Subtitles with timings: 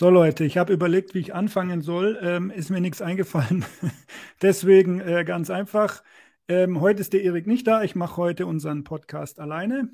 [0.00, 2.18] So Leute, ich habe überlegt, wie ich anfangen soll.
[2.22, 3.66] Ähm, ist mir nichts eingefallen.
[4.40, 6.02] Deswegen äh, ganz einfach.
[6.48, 7.82] Ähm, heute ist der Erik nicht da.
[7.82, 9.90] Ich mache heute unseren Podcast alleine.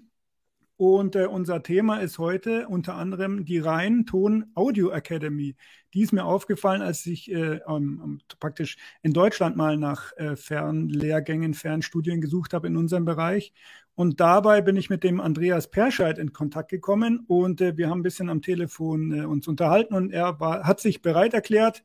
[0.79, 5.57] Und äh, unser Thema ist heute unter anderem die Rheinton Audio Academy.
[5.95, 11.55] Die ist mir aufgefallen, als ich äh, ähm, praktisch in Deutschland mal nach äh, Fernlehrgängen,
[11.55, 13.55] Fernstudien gesucht habe in unserem Bereich.
[13.95, 18.01] Und dabei bin ich mit dem Andreas Perscheid in Kontakt gekommen und äh, wir haben
[18.01, 21.83] ein bisschen am Telefon äh, uns unterhalten und er war, hat sich bereit erklärt,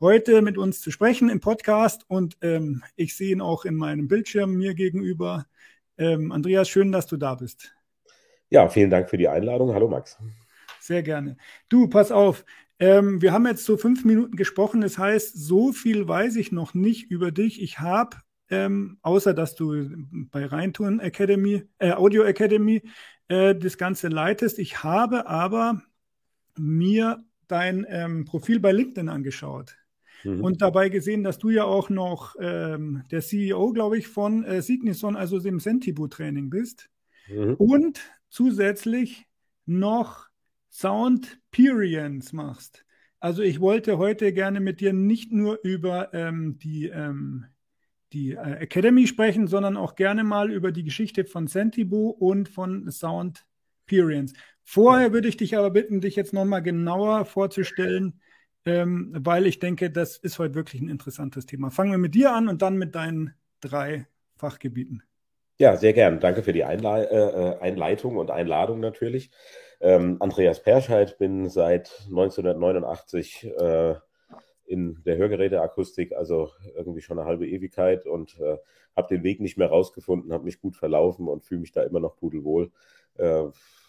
[0.00, 4.08] heute mit uns zu sprechen im Podcast und ähm, ich sehe ihn auch in meinem
[4.08, 5.46] Bildschirm mir gegenüber.
[5.96, 7.72] Ähm, Andreas, schön, dass du da bist.
[8.52, 9.72] Ja, vielen Dank für die Einladung.
[9.72, 10.18] Hallo Max.
[10.78, 11.38] Sehr gerne.
[11.68, 12.44] Du, pass auf.
[12.78, 14.82] Ähm, wir haben jetzt so fünf Minuten gesprochen.
[14.82, 17.62] Das heißt, so viel weiß ich noch nicht über dich.
[17.62, 18.18] Ich habe
[18.52, 19.88] ähm, außer dass du
[20.30, 22.82] bei Rheinton Academy, äh, Audio Academy
[23.28, 24.58] äh, das Ganze leitest.
[24.58, 25.82] Ich habe aber
[26.58, 29.78] mir dein ähm, Profil bei LinkedIn angeschaut
[30.24, 30.44] mhm.
[30.44, 34.60] und dabei gesehen, dass du ja auch noch ähm, der CEO, glaube ich, von äh,
[34.60, 36.90] Signison, also dem Sentibu-Training bist
[37.28, 37.54] mhm.
[37.54, 38.00] und
[38.32, 39.26] zusätzlich
[39.66, 40.26] noch
[40.70, 42.84] Soundperience machst.
[43.20, 47.46] Also ich wollte heute gerne mit dir nicht nur über ähm, die ähm,
[48.12, 52.90] die äh, Academy sprechen, sondern auch gerne mal über die Geschichte von Sentibu und von
[52.90, 53.46] Sound
[53.92, 54.32] Experience.
[54.64, 58.20] Vorher würde ich dich aber bitten, dich jetzt nochmal genauer vorzustellen,
[58.64, 61.70] ähm, weil ich denke, das ist heute wirklich ein interessantes Thema.
[61.70, 64.06] Fangen wir mit dir an und dann mit deinen drei
[64.36, 65.02] Fachgebieten.
[65.62, 66.18] Ja, sehr gern.
[66.18, 69.30] Danke für die Einle äh, Einleitung und Einladung natürlich.
[69.80, 73.94] Ähm, Andreas Perscheid, bin seit 1989 äh,
[74.64, 78.56] in der Hörgeräteakustik, also irgendwie schon eine halbe Ewigkeit und äh,
[78.96, 82.00] habe den Weg nicht mehr rausgefunden, habe mich gut verlaufen und fühle mich da immer
[82.00, 82.72] noch pudelwohl.
[83.18, 83.44] Äh,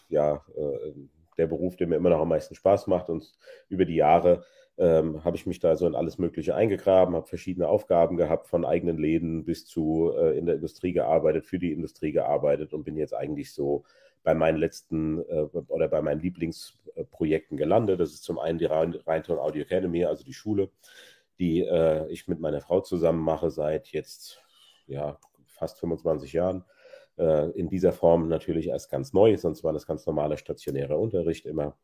[0.09, 0.93] ja, äh,
[1.39, 3.33] der Beruf, der mir immer noch am meisten Spaß macht und
[3.67, 4.45] über die Jahre
[4.77, 8.65] ähm, habe ich mich da so in alles Mögliche eingegraben, habe verschiedene Aufgaben gehabt, von
[8.65, 12.97] eigenen Läden bis zu äh, in der Industrie gearbeitet, für die Industrie gearbeitet und bin
[12.97, 13.83] jetzt eigentlich so
[14.23, 17.99] bei meinen letzten äh, oder bei meinen Lieblingsprojekten gelandet.
[17.99, 20.69] Das ist zum einen die Rheinton Audio Academy, also die Schule,
[21.39, 24.41] die äh, ich mit meiner Frau zusammen mache seit jetzt
[24.87, 26.63] ja, fast 25 Jahren.
[27.17, 31.45] Äh, in dieser Form natürlich erst ganz neu, sonst war das ganz normaler stationärer Unterricht
[31.45, 31.77] immer.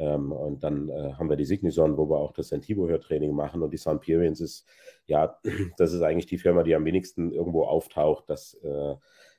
[0.00, 3.62] Ähm, und dann äh, haben wir die Signison, wo wir auch das Sentivo-Hörtraining machen.
[3.62, 4.66] Und die Soundperience ist,
[5.06, 5.38] ja,
[5.76, 8.24] das ist eigentlich die Firma, die am wenigsten irgendwo auftaucht.
[8.28, 8.94] Das äh,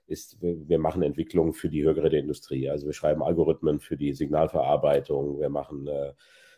[0.05, 2.69] ist, wir machen Entwicklungen für die Hörgeräteindustrie.
[2.69, 6.13] Also wir schreiben Algorithmen für die Signalverarbeitung, wir machen äh,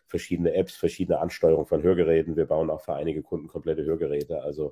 [0.05, 2.35] verschiedene Apps, verschiedene Ansteuerungen von Hörgeräten.
[2.35, 4.41] Wir bauen auch für einige Kunden komplette Hörgeräte.
[4.41, 4.71] Also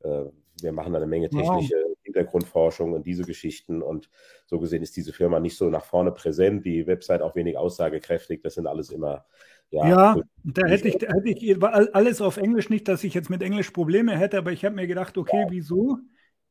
[0.00, 0.24] äh,
[0.60, 1.91] wir machen eine Menge technische.
[2.12, 3.82] Hintergrundforschung und diese Geschichten.
[3.82, 4.10] Und
[4.46, 8.42] so gesehen ist diese Firma nicht so nach vorne präsent, die Website auch wenig aussagekräftig.
[8.42, 9.24] Das sind alles immer
[9.72, 13.30] ja, ja da hätte ich, da hätte ich alles auf Englisch nicht, dass ich jetzt
[13.30, 15.98] mit Englisch Probleme hätte, aber ich habe mir gedacht, okay, wieso?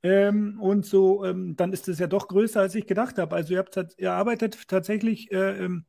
[0.04, 3.36] Ähm, und so, ähm, dann ist es ja doch größer, als ich gedacht habe.
[3.36, 5.86] Also ihr, habt, ihr arbeitet tatsächlich äh, ähm,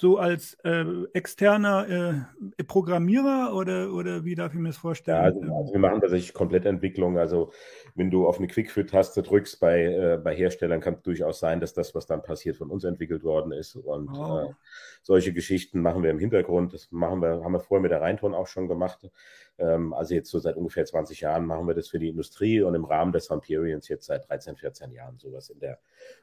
[0.00, 2.24] so als äh, externer
[2.56, 5.16] äh, Programmierer oder, oder wie darf ich mir das vorstellen?
[5.16, 7.18] Ja, also, also wir machen tatsächlich Komplettentwicklung.
[7.18, 7.50] Also
[7.96, 11.74] wenn du auf eine Quickfit-Taste drückst bei, äh, bei Herstellern, kann es durchaus sein, dass
[11.74, 13.74] das, was dann passiert, von uns entwickelt worden ist.
[13.74, 14.50] Und oh.
[14.50, 14.54] äh,
[15.02, 16.74] solche Geschichten machen wir im Hintergrund.
[16.74, 19.10] Das machen wir, haben wir vorher mit der Rheinton auch schon gemacht.
[19.58, 22.74] Ähm, also jetzt so seit ungefähr 20 Jahren machen wir das für die Industrie und
[22.74, 25.78] im Rahmen des Vampirians jetzt seit 13, 14 Jahren sowas in der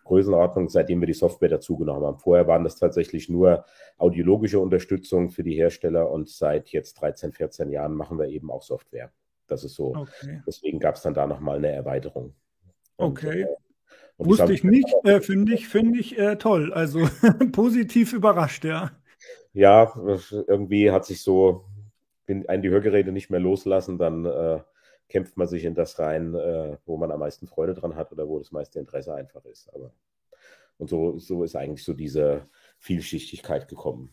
[0.06, 2.20] Größenordnung, seitdem wir die Software dazugenommen haben.
[2.20, 3.66] Vorher waren das tatsächlich nur
[3.98, 8.64] audiologische Unterstützung für die Hersteller und seit jetzt 13, 14 Jahren machen wir eben auch
[8.64, 9.12] Software.
[9.48, 9.96] Das ist so.
[9.96, 10.42] Okay.
[10.48, 12.34] Deswegen gab es dann da nochmal eine Erweiterung.
[12.96, 13.42] Und, okay.
[13.42, 13.56] Äh,
[14.18, 16.72] Wusste ich nicht, äh, finde ich, find ich äh, toll.
[16.74, 17.06] Also
[17.52, 18.92] positiv überrascht, ja.
[19.52, 19.94] Ja,
[20.48, 21.66] irgendwie hat sich so,
[22.26, 24.60] wenn einen die Hörgeräte nicht mehr loslassen, dann äh,
[25.10, 28.28] kämpft man sich in das rein, äh, wo man am meisten Freude dran hat oder
[28.28, 29.74] wo das meiste Interesse einfach ist.
[29.74, 29.92] Aber
[30.78, 32.48] und so, so ist eigentlich so diese
[32.80, 34.10] Vielschichtigkeit gekommen.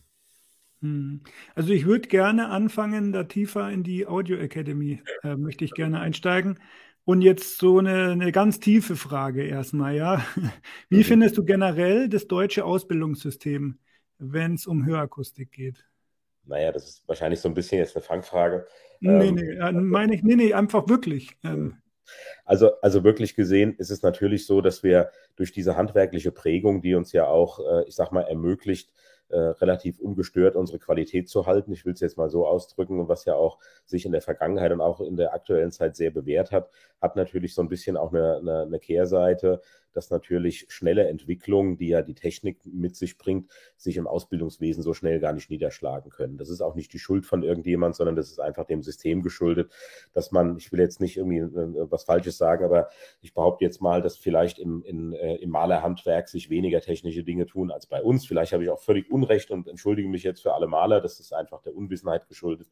[0.81, 1.21] Hm.
[1.55, 5.99] Also ich würde gerne anfangen, da tiefer in die Audio Academy äh, möchte ich gerne
[5.99, 6.59] einsteigen.
[7.05, 10.25] Und jetzt so eine, eine ganz tiefe Frage erstmal, ja.
[10.89, 13.77] Wie findest du generell das deutsche Ausbildungssystem,
[14.19, 15.85] wenn es um Hörakustik geht?
[16.45, 18.65] Naja, das ist wahrscheinlich so ein bisschen jetzt eine Fangfrage.
[18.99, 21.37] Nee, ähm, nee, meine ich, nee, nee, einfach wirklich.
[21.43, 21.77] Ähm.
[22.45, 26.95] Also, also wirklich gesehen ist es natürlich so, dass wir durch diese handwerkliche Prägung, die
[26.95, 28.91] uns ja auch, äh, ich sag mal, ermöglicht,
[29.29, 31.71] äh, relativ ungestört unsere Qualität zu halten.
[31.71, 34.81] Ich will es jetzt mal so ausdrücken, was ja auch sich in der Vergangenheit und
[34.81, 36.69] auch in der aktuellen Zeit sehr bewährt hat,
[37.01, 39.61] hat natürlich so ein bisschen auch eine, eine, eine Kehrseite,
[39.93, 44.93] dass natürlich schnelle Entwicklungen, die ja die Technik mit sich bringt, sich im Ausbildungswesen so
[44.93, 46.37] schnell gar nicht niederschlagen können.
[46.37, 49.71] Das ist auch nicht die Schuld von irgendjemand, sondern das ist einfach dem System geschuldet,
[50.13, 52.89] dass man, ich will jetzt nicht irgendwie äh, was Falsches sagen, aber
[53.21, 57.45] ich behaupte jetzt mal, dass vielleicht im, in, äh, im Malerhandwerk sich weniger technische Dinge
[57.45, 58.25] tun als bei uns.
[58.25, 61.01] Vielleicht habe ich auch völlig Unrecht und entschuldige mich jetzt für alle Maler.
[61.01, 62.67] Das ist einfach der Unwissenheit geschuldet.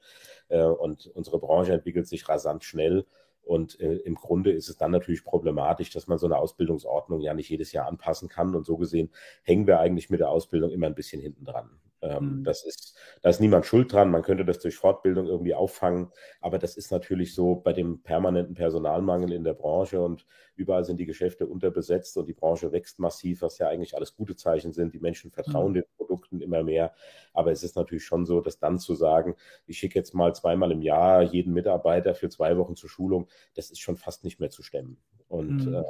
[0.50, 3.06] Äh, und unsere Branche entwickelt sich rasant schnell.
[3.44, 7.34] Und äh, im Grunde ist es dann natürlich problematisch, dass man so eine Ausbildungsordnung ja
[7.34, 8.56] nicht jedes Jahr anpassen kann.
[8.56, 9.10] Und so gesehen
[9.44, 11.70] hängen wir eigentlich mit der Ausbildung immer ein bisschen hinten dran.
[12.02, 12.44] Ähm, mhm.
[12.44, 14.10] Das ist, da ist niemand schuld dran.
[14.10, 16.12] Man könnte das durch Fortbildung irgendwie auffangen.
[16.40, 20.26] Aber das ist natürlich so bei dem permanenten Personalmangel in der Branche und
[20.56, 24.36] überall sind die Geschäfte unterbesetzt und die Branche wächst massiv, was ja eigentlich alles gute
[24.36, 24.94] Zeichen sind.
[24.94, 25.76] Die Menschen vertrauen mhm.
[25.76, 26.94] den Produkten immer mehr.
[27.34, 29.36] Aber es ist natürlich schon so, dass dann zu sagen,
[29.68, 33.70] ich schicke jetzt mal zweimal im Jahr jeden Mitarbeiter für zwei Wochen zur Schulung, das
[33.70, 34.98] ist schon fast nicht mehr zu stemmen.
[35.28, 35.76] Und mhm.
[35.76, 35.84] äh,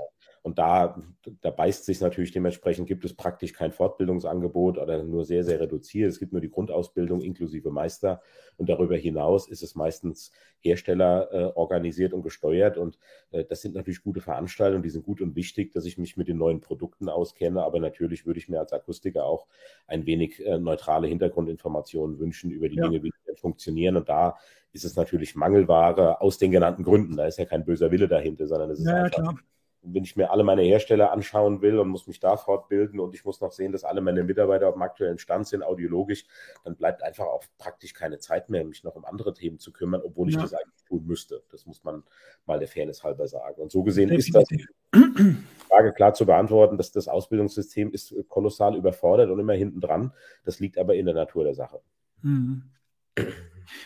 [0.44, 1.00] und da,
[1.42, 6.10] da beißt sich natürlich dementsprechend, gibt es praktisch kein Fortbildungsangebot oder nur sehr, sehr reduziert.
[6.10, 8.22] Es gibt nur die Grundausbildung inklusive Meister.
[8.58, 12.78] Und darüber hinaus ist es meistens Hersteller äh, organisiert und gesteuert.
[12.78, 12.98] Und
[13.30, 16.28] äh, das sind natürlich gute Veranstaltungen, die sind gut und wichtig, dass ich mich mit
[16.28, 17.64] den neuen Produkten auskenne.
[17.64, 19.46] Aber natürlich würde ich mir als Akustiker auch
[19.86, 22.88] ein wenig äh, neutrale Hintergrundinformationen wünschen über die ja.
[22.88, 23.96] Dinge, wie die funktionieren.
[23.96, 24.38] Und da
[24.74, 27.16] ist es natürlich Mangelware aus den genannten Gründen.
[27.18, 29.36] Da ist ja kein böser Wille dahinter, sondern es ist ja, einfach
[29.84, 33.26] wenn ich mir alle meine Hersteller anschauen will und muss mich da fortbilden und ich
[33.26, 36.26] muss noch sehen, dass alle meine Mitarbeiter auf dem aktuellen Stand sind, audiologisch,
[36.64, 40.02] dann bleibt einfach auch praktisch keine Zeit mehr, mich noch um andere Themen zu kümmern,
[40.04, 40.42] obwohl ich ja.
[40.42, 41.44] das eigentlich tun müsste.
[41.52, 42.04] Das muss man
[42.46, 43.62] mal der Fairness halber sagen.
[43.62, 44.36] Und so gesehen Definitiv.
[44.36, 45.02] ist das
[45.68, 50.14] Frage klar zu beantworten, dass das Ausbildungssystem ist kolossal überfordert und immer hinten dran.
[50.44, 51.82] Das liegt aber in der Natur der Sache.
[52.22, 52.64] Mhm.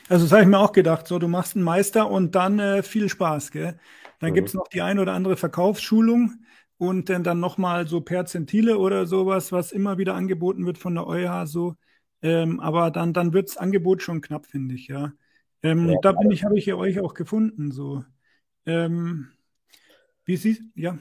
[0.09, 2.83] Also das habe ich mir auch gedacht, so du machst einen Meister und dann äh,
[2.83, 3.79] viel Spaß, gell?
[4.19, 4.35] Dann mhm.
[4.35, 6.45] gibt es noch die ein oder andere Verkaufsschulung
[6.77, 11.07] und dann, dann nochmal so Perzentile oder sowas, was immer wieder angeboten wird von der
[11.07, 11.75] EuH so.
[12.21, 15.13] Ähm, aber dann, dann wird das Angebot schon knapp, finde ich, ja.
[15.63, 18.03] Ähm, ja da bin ich, habe ich ja euch auch gefunden, so.
[18.65, 19.27] Ähm,
[20.25, 20.97] wie sie, ja,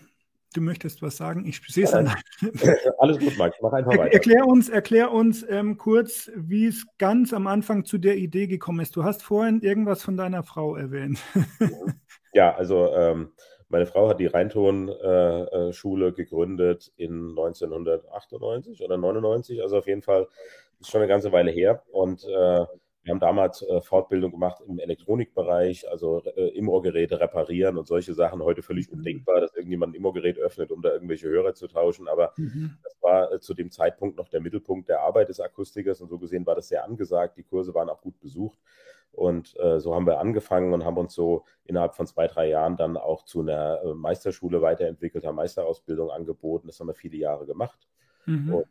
[0.54, 1.44] du möchtest was sagen?
[1.46, 2.14] Ich sehe es ja, an.
[2.98, 4.12] Alles gut, Mike, mach einfach weiter.
[4.12, 8.80] Erklär uns, erklär uns ähm, kurz, wie es ganz am Anfang zu der Idee gekommen
[8.80, 8.96] ist.
[8.96, 11.18] Du hast vorhin irgendwas von deiner Frau erwähnt.
[12.36, 13.32] Ja, also ähm,
[13.68, 20.02] meine Frau hat die Rheinton-Schule äh, äh gegründet in 1998 oder 99, also auf jeden
[20.02, 20.26] Fall
[20.80, 21.84] ist schon eine ganze Weile her.
[21.92, 22.66] Und äh,
[23.04, 28.42] wir haben damals äh, Fortbildung gemacht im Elektronikbereich, also äh, Immo-Geräte reparieren und solche Sachen.
[28.42, 28.98] Heute völlig mhm.
[28.98, 32.08] undenkbar, dass irgendjemand ein Immo-Gerät öffnet, um da irgendwelche Hörer zu tauschen.
[32.08, 32.78] Aber mhm.
[32.82, 36.18] das war äh, zu dem Zeitpunkt noch der Mittelpunkt der Arbeit des Akustikers und so
[36.18, 37.36] gesehen war das sehr angesagt.
[37.36, 38.58] Die Kurse waren auch gut besucht.
[39.12, 42.78] Und äh, so haben wir angefangen und haben uns so innerhalb von zwei, drei Jahren
[42.78, 46.68] dann auch zu einer äh, Meisterschule weiterentwickelt, haben Meisterausbildung angeboten.
[46.68, 47.86] Das haben wir viele Jahre gemacht.
[48.24, 48.54] Mhm.
[48.54, 48.66] Und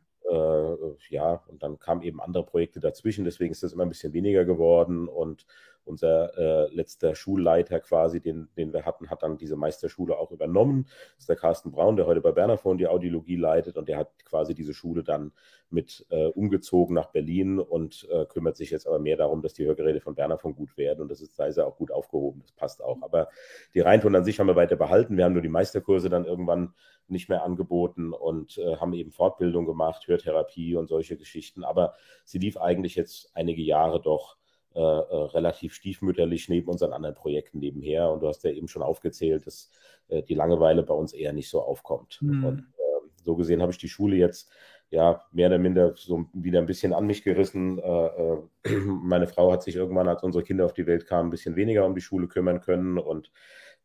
[1.10, 4.46] ja, und dann kamen eben andere Projekte dazwischen, deswegen ist das immer ein bisschen weniger
[4.46, 5.08] geworden.
[5.08, 5.46] Und
[5.86, 10.86] unser äh, letzter Schulleiter quasi, den, den wir hatten, hat dann diese Meisterschule auch übernommen.
[10.86, 14.26] Das ist der Carsten Braun, der heute bei Bernafon die Audiologie leitet und der hat
[14.26, 15.32] quasi diese Schule dann
[15.70, 19.66] mit äh, umgezogen nach Berlin und äh, kümmert sich jetzt aber mehr darum, dass die
[19.66, 22.52] Hörgeräte von Bernafon gut werden und das ist, da ist er auch gut aufgehoben, das
[22.52, 23.02] passt auch.
[23.02, 23.30] Aber
[23.74, 25.18] die Rheinton an sich haben wir weiter behalten.
[25.18, 26.74] Wir haben nur die Meisterkurse dann irgendwann
[27.08, 31.64] nicht mehr angeboten und äh, haben eben Fortbildung gemacht, Hörtherapie und solche Geschichten.
[31.64, 34.38] Aber sie lief eigentlich jetzt einige Jahre doch
[34.76, 38.10] äh, äh, relativ stiefmütterlich neben unseren anderen Projekten nebenher.
[38.12, 39.70] Und du hast ja eben schon aufgezählt, dass
[40.08, 42.20] äh, die Langeweile bei uns eher nicht so aufkommt.
[42.22, 42.44] Mhm.
[42.44, 44.52] Und ähm, so gesehen habe ich die Schule jetzt
[44.90, 47.80] ja mehr oder minder so wieder ein bisschen an mich gerissen.
[47.80, 48.38] Äh,
[48.86, 51.86] meine Frau hat sich irgendwann, als unsere Kinder auf die Welt kamen, ein bisschen weniger
[51.86, 53.32] um die Schule kümmern können und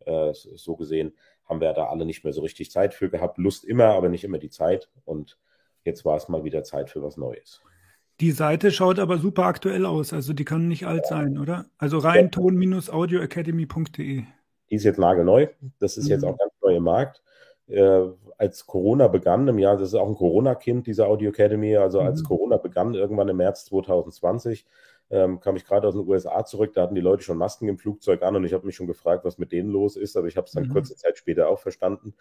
[0.06, 1.14] äh, so gesehen
[1.44, 3.38] haben wir da alle nicht mehr so richtig Zeit für gehabt.
[3.38, 4.90] Lust immer, aber nicht immer die Zeit.
[5.04, 5.38] Und
[5.84, 7.62] jetzt war es mal wieder Zeit für was Neues.
[8.20, 11.66] Die Seite schaut aber super aktuell aus, also die kann nicht alt sein, oder?
[11.78, 14.24] Also rein ton-audioacademy.de.
[14.70, 15.46] Die ist jetzt nagelneu.
[15.78, 16.10] Das ist mhm.
[16.10, 17.22] jetzt auch ganz neu im Markt.
[17.68, 22.00] Äh, als Corona begann im Jahr, das ist auch ein Corona-Kind, diese Audio Academy, also
[22.00, 22.26] als mhm.
[22.26, 24.66] Corona begann, irgendwann im März 2020,
[25.10, 27.78] ähm, kam ich gerade aus den USA zurück, da hatten die Leute schon Masken im
[27.78, 30.36] Flugzeug an und ich habe mich schon gefragt, was mit denen los ist, aber ich
[30.36, 30.72] habe es dann mhm.
[30.72, 32.14] kurze Zeit später auch verstanden.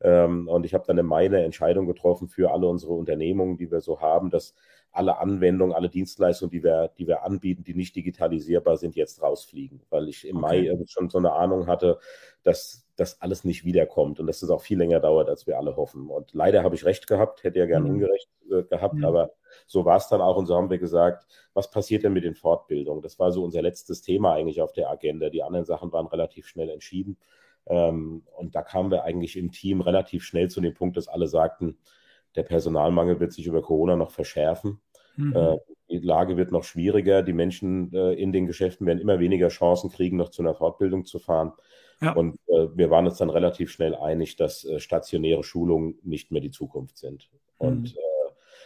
[0.00, 3.70] Ähm, und ich habe dann im Mai eine Entscheidung getroffen für alle unsere Unternehmungen, die
[3.70, 4.54] wir so haben, dass
[4.92, 9.82] alle Anwendungen, alle Dienstleistungen, die wir, die wir anbieten, die nicht digitalisierbar sind, jetzt rausfliegen.
[9.90, 10.72] Weil ich im okay.
[10.72, 11.98] Mai schon so eine Ahnung hatte,
[12.42, 15.76] dass das alles nicht wiederkommt und dass es auch viel länger dauert, als wir alle
[15.76, 16.08] hoffen.
[16.08, 17.90] Und leider habe ich recht gehabt, hätte ja gern mhm.
[17.90, 19.04] ungerecht äh, gehabt, mhm.
[19.04, 19.32] aber
[19.66, 22.34] so war es dann auch und so haben wir gesagt, was passiert denn mit den
[22.34, 23.02] Fortbildungen?
[23.02, 25.30] Das war so unser letztes Thema eigentlich auf der Agenda.
[25.30, 27.16] Die anderen Sachen waren relativ schnell entschieden.
[27.66, 31.26] Ähm, und da kamen wir eigentlich im Team relativ schnell zu dem Punkt, dass alle
[31.26, 31.78] sagten,
[32.36, 34.80] der Personalmangel wird sich über Corona noch verschärfen.
[35.16, 35.36] Mhm.
[35.36, 35.56] Äh,
[35.88, 37.22] die Lage wird noch schwieriger.
[37.22, 41.04] Die Menschen äh, in den Geschäften werden immer weniger Chancen kriegen, noch zu einer Fortbildung
[41.04, 41.52] zu fahren.
[42.00, 42.12] Ja.
[42.12, 46.50] Und äh, wir waren uns dann relativ schnell einig, dass stationäre Schulungen nicht mehr die
[46.50, 47.28] Zukunft sind.
[47.58, 47.66] Mhm.
[47.66, 47.96] Und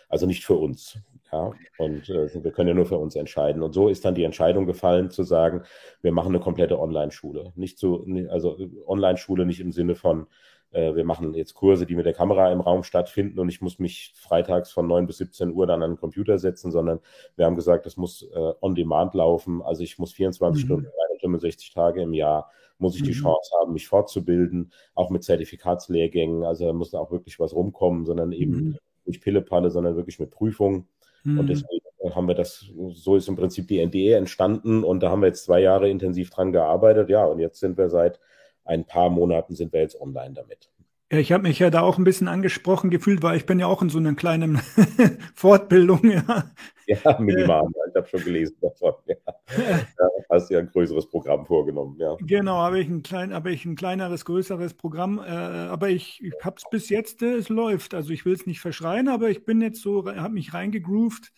[0.09, 0.99] also nicht für uns.
[1.33, 3.65] Ja, und wir können ja nur für uns entscheiden.
[3.65, 5.63] Und so ist dann die Entscheidung gefallen, zu sagen,
[6.03, 7.53] wir machen eine komplette Online-Schule.
[7.57, 8.57] Nicht so, also
[8.87, 10.29] Online-Schule nicht im Sinne von,
[10.75, 14.13] wir machen jetzt Kurse, die mit der Kamera im Raum stattfinden und ich muss mich
[14.17, 17.01] freitags von 9 bis 17 Uhr dann an den Computer setzen, sondern
[17.37, 19.63] wir haben gesagt, das muss äh, on demand laufen.
[19.63, 20.67] Also ich muss 24 mhm.
[20.67, 20.91] Stunden,
[21.21, 23.23] 365 Tage im Jahr muss ich die mhm.
[23.23, 26.45] Chance haben, mich fortzubilden, auch mit Zertifikatslehrgängen.
[26.45, 28.79] Also da muss auch wirklich was rumkommen, sondern eben mhm.
[29.05, 30.89] nicht Pillepalle, sondern wirklich mit Prüfungen.
[31.23, 31.39] Mhm.
[31.39, 35.23] Und deswegen haben wir das, so ist im Prinzip die NDE entstanden und da haben
[35.23, 37.09] wir jetzt zwei Jahre intensiv dran gearbeitet.
[37.09, 38.21] Ja, und jetzt sind wir seit
[38.65, 40.71] ein paar Monaten sind wir jetzt online damit.
[41.13, 43.67] Ja, ich habe mich ja da auch ein bisschen angesprochen gefühlt, weil ich bin ja
[43.67, 44.57] auch in so einer kleinen
[45.35, 46.01] Fortbildung.
[46.11, 46.51] Ja,
[46.87, 47.69] ja minimal.
[47.89, 48.95] Ich habe schon gelesen davon.
[49.07, 49.17] Ja.
[49.57, 50.09] ja.
[50.31, 51.97] hast ja ein größeres Programm vorgenommen.
[51.99, 52.17] Ja.
[52.21, 55.19] Genau, habe ich ein klein, habe ich ein kleineres, größeres Programm.
[55.19, 57.95] Äh, aber ich, ich habe es bis jetzt, äh, es läuft.
[57.95, 61.33] Also ich will es nicht verschreien, aber ich bin jetzt so, habe mich reingegroovt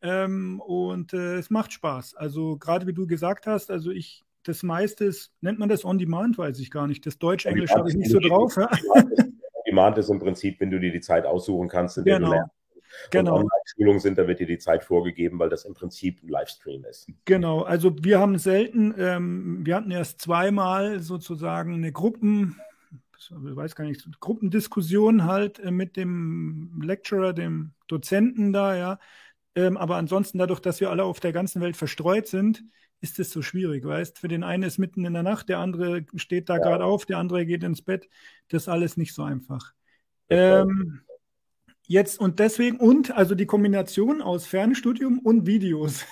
[0.00, 2.14] ähm, und äh, es macht Spaß.
[2.14, 5.98] Also gerade wie du gesagt hast, also ich das meiste ist, nennt man das On
[5.98, 7.04] Demand, weiß ich gar nicht.
[7.06, 8.56] Das Deutsch-Englisch habe ich nicht so drauf.
[8.56, 8.70] Ja?
[8.94, 12.30] On Demand ist im Prinzip, wenn du dir die Zeit aussuchen kannst, in der genau.
[12.30, 12.54] du lernst.
[13.10, 13.36] Genau.
[13.36, 17.06] Online-Schulungen sind, da wird dir die Zeit vorgegeben, weil das im Prinzip ein Livestream ist.
[17.26, 22.58] Genau, also wir haben selten, ähm, wir hatten erst zweimal sozusagen eine Gruppen,
[23.18, 28.98] ich weiß gar nicht, Gruppendiskussion halt äh, mit dem Lecturer, dem Dozenten da, ja.
[29.58, 32.62] Ähm, aber ansonsten dadurch, dass wir alle auf der ganzen Welt verstreut sind,
[33.00, 34.20] ist es so schwierig, weißt?
[34.20, 36.62] Für den einen ist mitten in der Nacht, der andere steht da ja.
[36.62, 38.08] gerade auf, der andere geht ins Bett.
[38.48, 39.72] Das ist alles nicht so einfach.
[40.28, 41.00] Ähm,
[41.88, 46.04] jetzt und deswegen, und also die Kombination aus Fernstudium und Videos,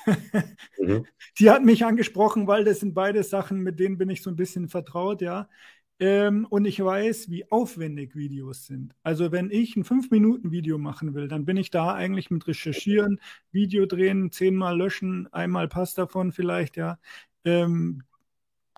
[0.78, 1.06] mhm.
[1.38, 4.36] die hat mich angesprochen, weil das sind beide Sachen, mit denen bin ich so ein
[4.36, 5.48] bisschen vertraut, ja.
[5.98, 8.94] Ähm, und ich weiß, wie aufwendig Videos sind.
[9.02, 13.18] Also wenn ich ein 5-Minuten-Video machen will, dann bin ich da eigentlich mit Recherchieren,
[13.50, 16.98] Video drehen, zehnmal löschen, einmal passt davon vielleicht, ja.
[17.44, 18.02] Ähm,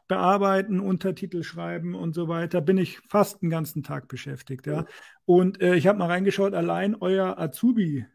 [0.06, 4.86] bearbeiten, Untertitel schreiben und so weiter, bin ich fast den ganzen Tag beschäftigt, ja.
[5.24, 8.06] Und äh, ich habe mal reingeschaut, allein euer Azubi,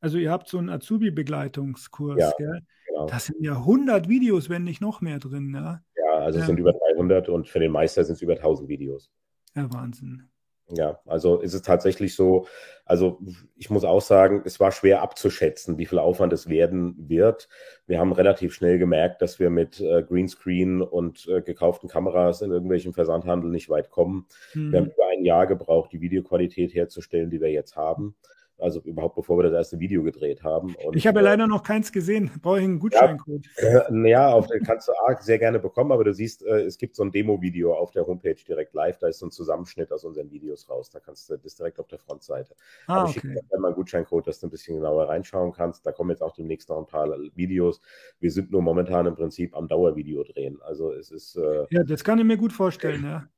[0.00, 2.60] also ihr habt so einen Azubi-Begleitungskurs, ja, gell?
[2.86, 3.06] Genau.
[3.06, 5.80] Das sind ja 100 Videos, wenn nicht noch mehr drin, ja.
[5.96, 9.10] Ja, also es sind über 300 und für den Meister sind es über 1000 Videos.
[9.54, 10.28] Ja, Wahnsinn.
[10.68, 12.46] Ja, also ist es tatsächlich so,
[12.86, 13.20] also
[13.54, 17.48] ich muss auch sagen, es war schwer abzuschätzen, wie viel Aufwand es werden wird.
[17.86, 22.50] Wir haben relativ schnell gemerkt, dass wir mit äh, Greenscreen und äh, gekauften Kameras in
[22.50, 24.26] irgendwelchen Versandhandel nicht weit kommen.
[24.54, 24.72] Mhm.
[24.72, 28.16] Wir haben über ein Jahr gebraucht, die Videoqualität herzustellen, die wir jetzt haben.
[28.64, 30.74] Also überhaupt bevor wir das erste Video gedreht haben.
[30.76, 32.30] Und, ich habe ja äh, leider noch keins gesehen.
[32.40, 33.44] Brauche ich einen Gutscheincode?
[33.60, 36.78] Ja, äh, ja auf, kannst du A, sehr gerne bekommen, aber du siehst, äh, es
[36.78, 38.96] gibt so ein Demo-Video auf der Homepage direkt live.
[38.96, 40.88] Da ist so ein Zusammenschnitt aus unseren Videos raus.
[40.88, 42.54] Da kannst du das direkt auf der Frontseite.
[42.86, 43.28] Ah, aber ich okay.
[43.28, 45.84] schicke dir mal einen Gutscheincode, dass du ein bisschen genauer reinschauen kannst.
[45.84, 47.82] Da kommen jetzt auch demnächst noch ein paar Videos.
[48.18, 50.58] Wir sind nur momentan im Prinzip am Dauervideo drehen.
[50.62, 51.36] Also es ist.
[51.36, 53.28] Äh, ja, das kann ich mir gut vorstellen, ja.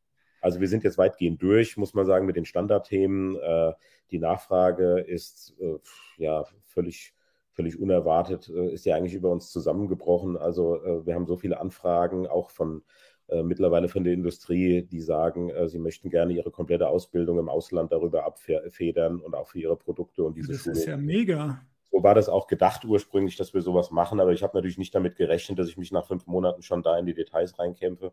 [0.47, 3.35] Also wir sind jetzt weitgehend durch, muss man sagen, mit den Standardthemen.
[3.35, 3.73] Äh,
[4.13, 5.79] die Nachfrage ist äh,
[6.19, 7.15] ja völlig,
[7.51, 10.37] völlig unerwartet, äh, ist ja eigentlich über uns zusammengebrochen.
[10.37, 12.85] Also äh, wir haben so viele Anfragen, auch von
[13.27, 17.49] äh, mittlerweile von der Industrie, die sagen, äh, sie möchten gerne ihre komplette Ausbildung im
[17.49, 20.77] Ausland darüber abfedern und auch für ihre Produkte und diese Das Schule.
[20.77, 21.61] ist ja mega.
[21.91, 24.95] So war das auch gedacht ursprünglich, dass wir sowas machen, aber ich habe natürlich nicht
[24.95, 28.13] damit gerechnet, dass ich mich nach fünf Monaten schon da in die Details reinkämpfe.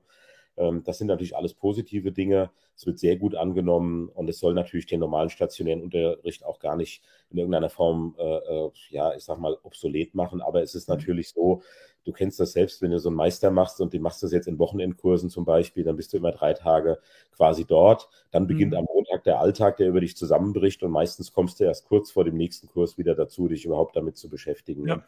[0.57, 2.51] Ähm, das sind natürlich alles positive Dinge.
[2.75, 6.75] Es wird sehr gut angenommen und es soll natürlich den normalen stationären Unterricht auch gar
[6.75, 10.41] nicht in irgendeiner Form, äh, äh ja, ich sag mal, obsolet machen.
[10.41, 10.95] Aber es ist mhm.
[10.95, 11.61] natürlich so,
[12.05, 14.47] du kennst das selbst, wenn du so einen Meister machst und du machst das jetzt
[14.47, 16.99] in Wochenendkursen zum Beispiel, dann bist du immer drei Tage
[17.31, 18.09] quasi dort.
[18.31, 18.79] Dann beginnt mhm.
[18.79, 22.25] am Montag der Alltag, der über dich zusammenbricht und meistens kommst du erst kurz vor
[22.25, 24.87] dem nächsten Kurs wieder dazu, dich überhaupt damit zu beschäftigen.
[24.87, 25.03] Ja.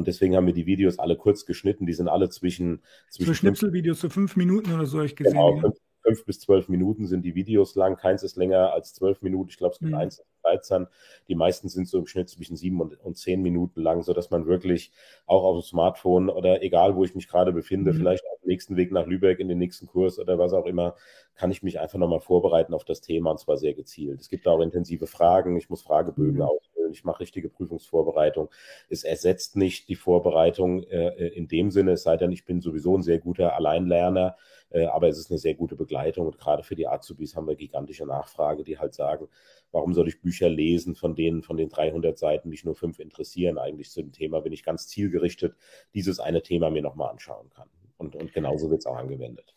[0.00, 1.84] Und deswegen haben wir die Videos alle kurz geschnitten.
[1.84, 2.80] Die sind alle zwischen.
[3.10, 5.34] zwischen so Schnipselvideos, so fünf Minuten oder so, ich gesehen.
[5.34, 7.96] Genau, fünf, fünf bis zwölf Minuten sind die Videos lang.
[7.96, 9.50] Keins ist länger als zwölf Minuten.
[9.50, 9.98] Ich glaube, es gibt mhm.
[9.98, 10.86] eins 13.
[11.28, 14.46] Die meisten sind so im Schnitt zwischen sieben und, und zehn Minuten lang, sodass man
[14.46, 14.90] wirklich
[15.26, 17.98] auch auf dem Smartphone oder egal, wo ich mich gerade befinde, mhm.
[17.98, 20.94] vielleicht nächsten Weg nach Lübeck in den nächsten Kurs oder was auch immer,
[21.34, 24.20] kann ich mich einfach nochmal vorbereiten auf das Thema und zwar sehr gezielt.
[24.20, 25.56] Es gibt auch intensive Fragen.
[25.56, 26.42] Ich muss Fragebögen mhm.
[26.42, 26.92] ausfüllen.
[26.92, 28.50] Ich mache richtige Prüfungsvorbereitung.
[28.88, 32.96] Es ersetzt nicht die Vorbereitung äh, in dem Sinne, es sei denn, ich bin sowieso
[32.96, 34.36] ein sehr guter Alleinlerner
[34.70, 37.56] äh, aber es ist eine sehr gute Begleitung und gerade für die Azubis haben wir
[37.56, 39.28] gigantische Nachfrage, die halt sagen,
[39.72, 43.58] warum soll ich Bücher lesen, von denen von den 300 Seiten mich nur fünf interessieren
[43.58, 45.56] eigentlich zu dem Thema, wenn ich ganz zielgerichtet
[45.94, 47.68] dieses eine Thema mir nochmal anschauen kann.
[48.00, 49.54] Und, und genauso wird es auch angewendet.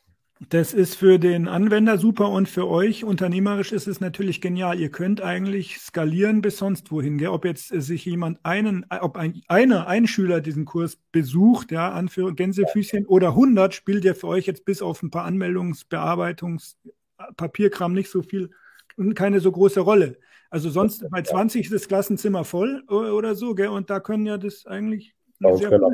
[0.50, 4.78] Das ist für den Anwender super und für euch unternehmerisch ist es natürlich genial.
[4.78, 7.18] Ihr könnt eigentlich skalieren bis sonst wohin.
[7.18, 7.30] Gell?
[7.30, 12.36] Ob jetzt sich jemand einen, ob ein, einer, ein Schüler diesen Kurs besucht, ja, Anführung
[12.36, 16.78] Gänsefüßchen oder 100 spielt ja für euch jetzt bis auf ein paar Anmeldungsbearbeitungs
[17.38, 18.50] Papierkram nicht so viel
[18.98, 20.18] und keine so große Rolle.
[20.50, 23.70] Also sonst bei 20 ist das Klassenzimmer voll oder so, gell?
[23.70, 25.16] Und da können ja das eigentlich
[25.52, 25.92] uns können auch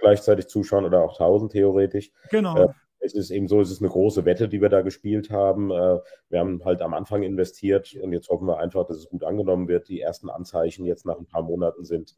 [0.00, 2.10] gleichzeitig zuschauen oder auch 1000 theoretisch.
[2.30, 2.56] Genau.
[2.56, 2.68] Äh,
[3.00, 5.70] es ist eben so, es ist eine große Wette, die wir da gespielt haben.
[5.70, 9.24] Äh, wir haben halt am Anfang investiert und jetzt hoffen wir einfach, dass es gut
[9.24, 9.88] angenommen wird.
[9.88, 12.14] Die ersten Anzeichen jetzt nach ein paar Monaten sind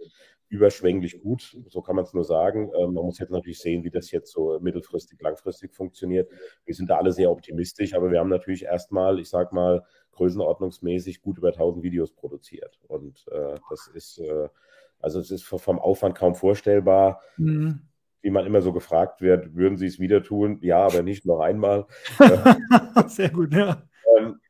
[0.49, 2.71] überschwänglich gut, so kann man es nur sagen.
[2.77, 6.29] Ähm, man muss jetzt natürlich sehen, wie das jetzt so mittelfristig, langfristig funktioniert.
[6.67, 11.23] Wir sind da alle sehr optimistisch, aber wir haben natürlich erstmal, ich sag mal, größenordnungsmäßig
[11.23, 12.79] gut über 1000 Videos produziert.
[12.89, 14.49] Und äh, das ist, äh,
[15.03, 17.21] also es ist vom Aufwand kaum vorstellbar.
[17.37, 17.83] Mhm
[18.23, 20.59] wie man immer so gefragt wird, würden Sie es wieder tun?
[20.63, 21.87] Ja, aber nicht noch einmal.
[23.09, 23.83] Sehr gut, ja.
[24.17, 24.41] Ähm,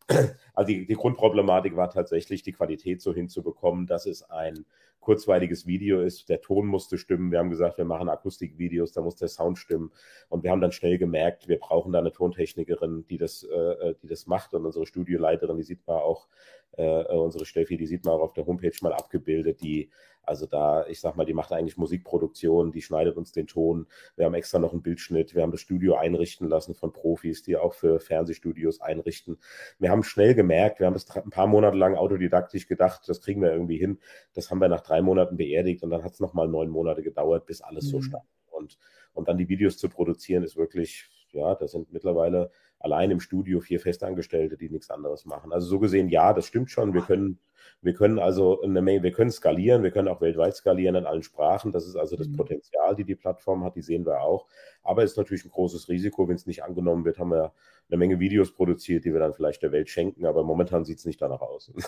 [0.53, 4.67] also die, die, Grundproblematik war tatsächlich, die Qualität so hinzubekommen, dass es ein
[5.01, 6.29] kurzweiliges Video ist.
[6.29, 7.33] Der Ton musste stimmen.
[7.33, 9.91] Wir haben gesagt, wir machen Akustikvideos, da muss der Sound stimmen.
[10.29, 14.07] Und wir haben dann schnell gemerkt, wir brauchen da eine Tontechnikerin, die das, äh, die
[14.07, 14.53] das macht.
[14.55, 16.29] Und unsere Studioleiterin, die sieht man auch,
[16.73, 19.91] äh, unsere Steffi, die sieht man auch auf der Homepage mal abgebildet, die
[20.25, 23.87] also da, ich sag mal, die macht eigentlich Musikproduktion, die schneidet uns den Ton.
[24.17, 25.35] Wir haben extra noch einen Bildschnitt.
[25.35, 29.39] Wir haben das Studio einrichten lassen von Profis, die auch für Fernsehstudios einrichten.
[29.79, 33.43] Wir haben schnell gemerkt, wir haben das ein paar Monate lang autodidaktisch gedacht, das kriegen
[33.43, 33.99] wir irgendwie hin.
[34.33, 37.47] Das haben wir nach drei Monaten beerdigt und dann hat es nochmal neun Monate gedauert,
[37.47, 37.91] bis alles mhm.
[37.91, 38.25] so stand.
[38.51, 38.79] Und,
[39.13, 42.51] und dann die Videos zu produzieren, ist wirklich, ja, das sind mittlerweile
[42.83, 45.53] allein im Studio vier Festangestellte, die nichts anderes machen.
[45.53, 46.95] Also so gesehen, ja, das stimmt schon.
[46.95, 47.39] Wir können,
[47.81, 51.23] wir können also eine Menge, wir können skalieren, wir können auch weltweit skalieren in allen
[51.23, 51.73] Sprachen.
[51.73, 52.37] Das ist also das mhm.
[52.37, 54.47] Potenzial, die die Plattform hat, die sehen wir auch.
[54.83, 57.53] Aber es ist natürlich ein großes Risiko, wenn es nicht angenommen wird, haben wir
[57.89, 60.27] eine Menge Videos produziert, die wir dann vielleicht der Welt schenken.
[60.27, 61.73] Aber momentan sieht es nicht danach aus.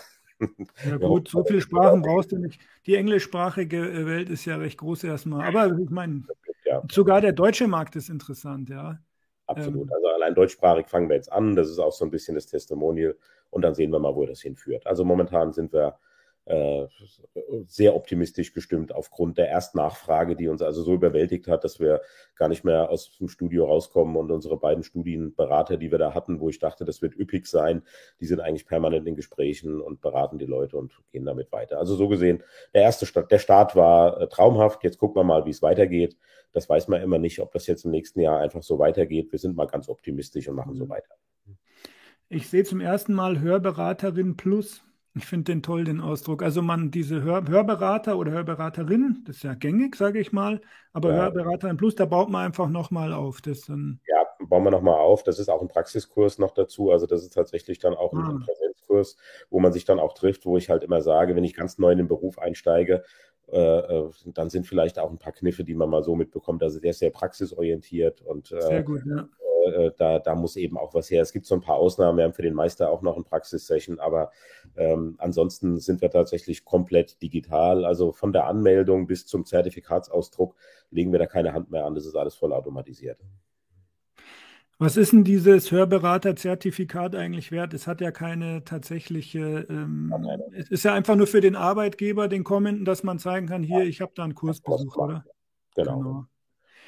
[0.85, 2.59] Ja gut, so viele Sprachen brauchst du nicht.
[2.85, 5.47] Die englischsprachige äh, Welt ist ja recht groß erstmal.
[5.47, 6.23] Aber ich meine,
[6.91, 8.99] sogar der deutsche Markt ist interessant, ja.
[9.47, 9.83] Absolut.
[9.83, 11.55] Ähm, also allein deutschsprachig fangen wir jetzt an.
[11.55, 13.15] Das ist auch so ein bisschen das Testimonial.
[13.49, 14.85] Und dann sehen wir mal, wo das hinführt.
[14.87, 15.97] Also momentan sind wir
[17.67, 22.01] sehr optimistisch gestimmt aufgrund der Erstnachfrage, die uns also so überwältigt hat, dass wir
[22.35, 26.39] gar nicht mehr aus dem Studio rauskommen und unsere beiden Studienberater, die wir da hatten,
[26.39, 27.81] wo ich dachte, das wird üppig sein,
[28.19, 31.79] die sind eigentlich permanent in Gesprächen und beraten die Leute und gehen damit weiter.
[31.79, 32.43] Also so gesehen,
[32.75, 34.83] der erste Start, der Start war äh, traumhaft.
[34.83, 36.15] Jetzt gucken wir mal, wie es weitergeht.
[36.51, 39.31] Das weiß man immer nicht, ob das jetzt im nächsten Jahr einfach so weitergeht.
[39.31, 40.89] Wir sind mal ganz optimistisch und machen so mhm.
[40.89, 41.15] weiter.
[42.29, 44.83] Ich sehe zum ersten Mal Hörberaterin Plus.
[45.17, 46.43] Ich finde den toll, den Ausdruck.
[46.43, 50.59] Also man, diese Hör Hörberater oder Hörberaterin, das ist ja gängig, sage ich mal,
[50.91, 51.23] aber ja.
[51.23, 53.41] Hörberaterin Plus, da baut man einfach nochmal auf.
[53.41, 55.23] Das dann ja, bauen wir nochmal auf.
[55.23, 56.91] Das ist auch ein Praxiskurs noch dazu.
[56.91, 58.29] Also das ist tatsächlich dann auch ah.
[58.29, 59.15] ein Präsenzkurs,
[59.49, 61.93] wo man sich dann auch trifft, wo ich halt immer sage, wenn ich ganz neu
[61.93, 63.05] in den Beruf einsteige,
[63.47, 66.61] äh, äh, dann sind vielleicht auch ein paar Kniffe, die man mal so mitbekommt.
[66.61, 69.29] Also der ist sehr praxisorientiert und äh, sehr gut, ja.
[69.65, 71.21] Äh, da, da muss eben auch was her.
[71.21, 72.17] Es gibt so ein paar Ausnahmen.
[72.17, 74.31] Wir haben für den Meister auch noch ein Praxissession, aber
[74.75, 77.85] ähm, ansonsten sind wir tatsächlich komplett digital.
[77.85, 80.55] Also von der Anmeldung bis zum Zertifikatsausdruck
[80.91, 81.95] legen wir da keine Hand mehr an.
[81.95, 83.19] Das ist alles voll automatisiert.
[84.77, 87.73] Was ist denn dieses Hörberaterzertifikat eigentlich wert?
[87.73, 90.13] Es hat ja keine tatsächliche, ähm,
[90.53, 93.85] es ist ja einfach nur für den Arbeitgeber, den Kommenden, dass man zeigen kann, hier,
[93.85, 95.23] ich habe da einen Kurs besucht, oder?
[95.75, 95.97] Genau.
[95.97, 96.25] genau.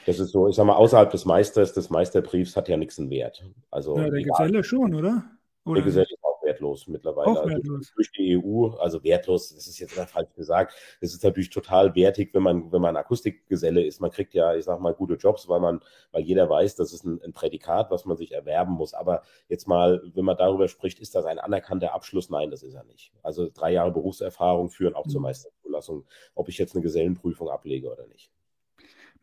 [0.07, 3.09] Das ist so, ich sag mal, außerhalb des Meisters, des Meisterbriefs hat ja nichts einen
[3.09, 3.45] Wert.
[3.69, 5.25] Also, ja, der Geselle schon, oder?
[5.65, 5.75] oder?
[5.75, 6.07] Der Geselle
[6.47, 7.27] wertlos mittlerweile.
[7.27, 7.77] Auch also wertlos.
[7.79, 10.73] Also durch die EU, also wertlos, das ist jetzt falsch gesagt.
[11.01, 13.99] Es ist natürlich total wertig, wenn man, wenn man Akustikgeselle ist.
[13.99, 17.03] Man kriegt ja, ich sag mal, gute Jobs, weil man, weil jeder weiß, das ist
[17.03, 18.93] ein, ein Prädikat, was man sich erwerben muss.
[18.93, 22.29] Aber jetzt mal, wenn man darüber spricht, ist das ein anerkannter Abschluss?
[22.29, 23.11] Nein, das ist er nicht.
[23.21, 25.09] Also drei Jahre Berufserfahrung führen auch mhm.
[25.09, 28.31] zur Meisterzulassung, ob ich jetzt eine Gesellenprüfung ablege oder nicht.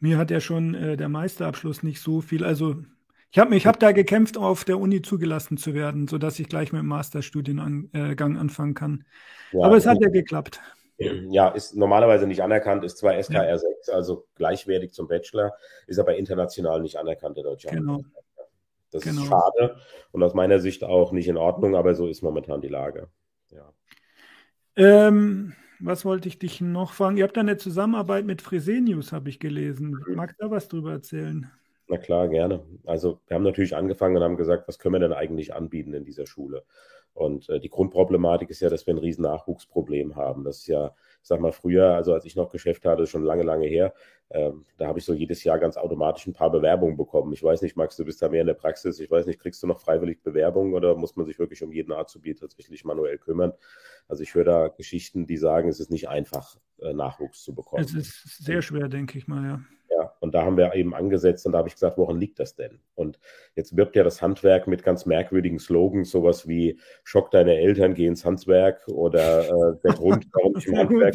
[0.05, 2.77] Mir hat ja schon äh, der Meisterabschluss nicht so viel, also
[3.31, 6.73] Ich habe ich hab da gekämpft, auf der Uni zugelassen zu werden, sodass ich gleich
[6.73, 9.07] mit dem Masterstudiengang äh, anfangen kann.
[9.53, 10.61] Ja, Aber es hat ja geklappt.
[10.99, 15.55] Ja, ist normalerweise nicht anerkannt, ist zwar SKR 6, also gleichwertig zum Bachelor,
[15.87, 17.79] ist aber international nicht anerkannt in Deutschland.
[17.79, 18.03] Genau.
[18.91, 19.23] Das genau.
[19.23, 19.77] ist schade
[20.13, 23.09] und aus meiner Sicht auch nicht in Ordnung, aber so ist momentan die Lage.
[23.49, 23.73] Ja.
[24.77, 27.17] Ähm, was wollte ich dich noch fragen?
[27.17, 30.03] Ihr habt eine Zusammenarbeit mit Fresenius, habe ich gelesen.
[30.07, 30.15] Mhm.
[30.15, 31.51] Magst du da was drüber erzählen?
[31.87, 32.65] Na klar, gerne.
[32.85, 36.05] Also wir haben natürlich angefangen und haben gesagt, was können wir denn eigentlich anbieten in
[36.05, 36.65] dieser Schule?
[37.13, 40.45] Und äh, die Grundproblematik ist ja, dass wir ein riesen Nachwuchsproblem haben.
[40.45, 43.45] Das ist ja ich sag mal, früher, also als ich noch Geschäft hatte, schon lange,
[43.45, 43.95] lange her,
[44.29, 47.33] ähm, da habe ich so jedes Jahr ganz automatisch ein paar Bewerbungen bekommen.
[47.33, 49.01] Ich weiß nicht, Max, du bist da mehr in der Praxis.
[49.01, 51.95] Ich weiß nicht, kriegst du noch freiwillig Bewerbungen oder muss man sich wirklich um jeden
[51.95, 53.55] Azubi tatsächlich manuell kümmern?
[54.07, 57.83] Also ich höre da Geschichten, die sagen, es ist nicht einfach, äh, Nachwuchs zu bekommen.
[57.83, 59.61] Es ist sehr schwer, denke ich mal, ja.
[60.35, 62.81] Da haben wir eben angesetzt und da habe ich gesagt, woran liegt das denn?
[62.97, 63.21] Und
[63.55, 68.07] jetzt wirbt ja das Handwerk mit ganz merkwürdigen Slogans, sowas wie Schock deine Eltern, geh
[68.07, 71.15] ins Handwerk oder äh, der Grund, warum ich im Handwerk,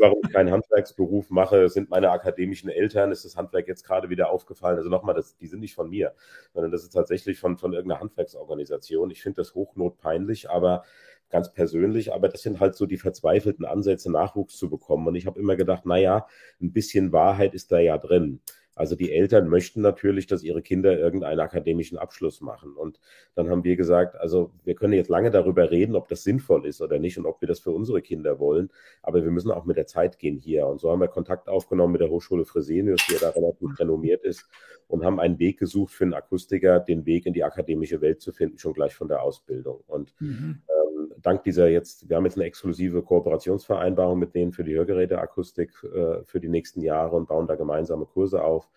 [0.00, 4.30] warum ich keinen Handwerksberuf mache, sind meine akademischen Eltern, ist das Handwerk jetzt gerade wieder
[4.30, 4.78] aufgefallen.
[4.78, 6.12] Also nochmal, das, die sind nicht von mir,
[6.52, 9.12] sondern das ist tatsächlich von, von irgendeiner Handwerksorganisation.
[9.12, 10.82] Ich finde das hochnotpeinlich, aber
[11.30, 15.06] ganz persönlich, aber das sind halt so die verzweifelten Ansätze, Nachwuchs zu bekommen.
[15.08, 16.26] Und ich habe immer gedacht, naja,
[16.60, 18.40] ein bisschen Wahrheit ist da ja drin.
[18.80, 22.76] Also die Eltern möchten natürlich, dass ihre Kinder irgendeinen akademischen Abschluss machen.
[22.76, 22.98] Und
[23.34, 26.80] dann haben wir gesagt, also wir können jetzt lange darüber reden, ob das sinnvoll ist
[26.80, 28.70] oder nicht und ob wir das für unsere Kinder wollen.
[29.02, 30.66] Aber wir müssen auch mit der Zeit gehen hier.
[30.66, 34.24] Und so haben wir Kontakt aufgenommen mit der Hochschule Fresenius, die ja da relativ renommiert
[34.24, 34.46] ist,
[34.88, 38.32] und haben einen Weg gesucht für einen Akustiker, den Weg in die akademische Welt zu
[38.32, 39.84] finden, schon gleich von der Ausbildung.
[39.88, 40.62] Und mhm.
[40.66, 40.79] äh,
[41.22, 46.24] dank dieser jetzt, wir haben jetzt eine exklusive Kooperationsvereinbarung mit denen für die Hörgeräteakustik äh,
[46.24, 48.68] für die nächsten Jahre und bauen da gemeinsame Kurse auf.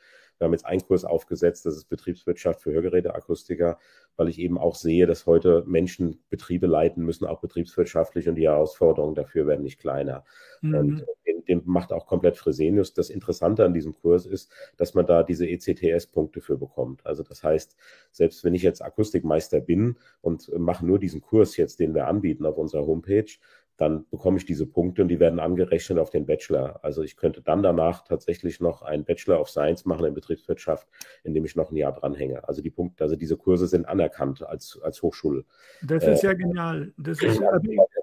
[0.44, 3.80] Wir haben jetzt einen Kurs aufgesetzt, das ist Betriebswirtschaft für Hörgeräteakustiker,
[4.18, 8.44] weil ich eben auch sehe, dass heute Menschen Betriebe leiten müssen, auch betriebswirtschaftlich und die
[8.44, 10.26] Herausforderungen dafür werden nicht kleiner.
[10.60, 10.76] Mhm.
[10.76, 12.94] Und den, den, macht auch komplett Fresenius.
[12.94, 17.06] Das Interessante an diesem Kurs ist, dass man da diese ECTS-Punkte für bekommt.
[17.06, 17.78] Also das heißt,
[18.12, 22.46] selbst wenn ich jetzt Akustikmeister bin und mache nur diesen Kurs jetzt, den wir anbieten
[22.46, 23.32] auf unserer Homepage,
[23.78, 26.80] dann bekomme ich diese Punkte und die werden angerechnet auf den Bachelor.
[26.84, 30.88] Also ich könnte dann danach tatsächlich noch einen Bachelor of Science machen in Betriebswirtschaft,
[31.24, 32.48] indem ich noch ein Jahr dranhänge.
[32.48, 35.46] Also die Punkte, also diese Kurse sind anerkannt als, als Hochschul.
[35.82, 36.94] Das ist äh, ja genial.
[36.98, 37.60] Das ist ja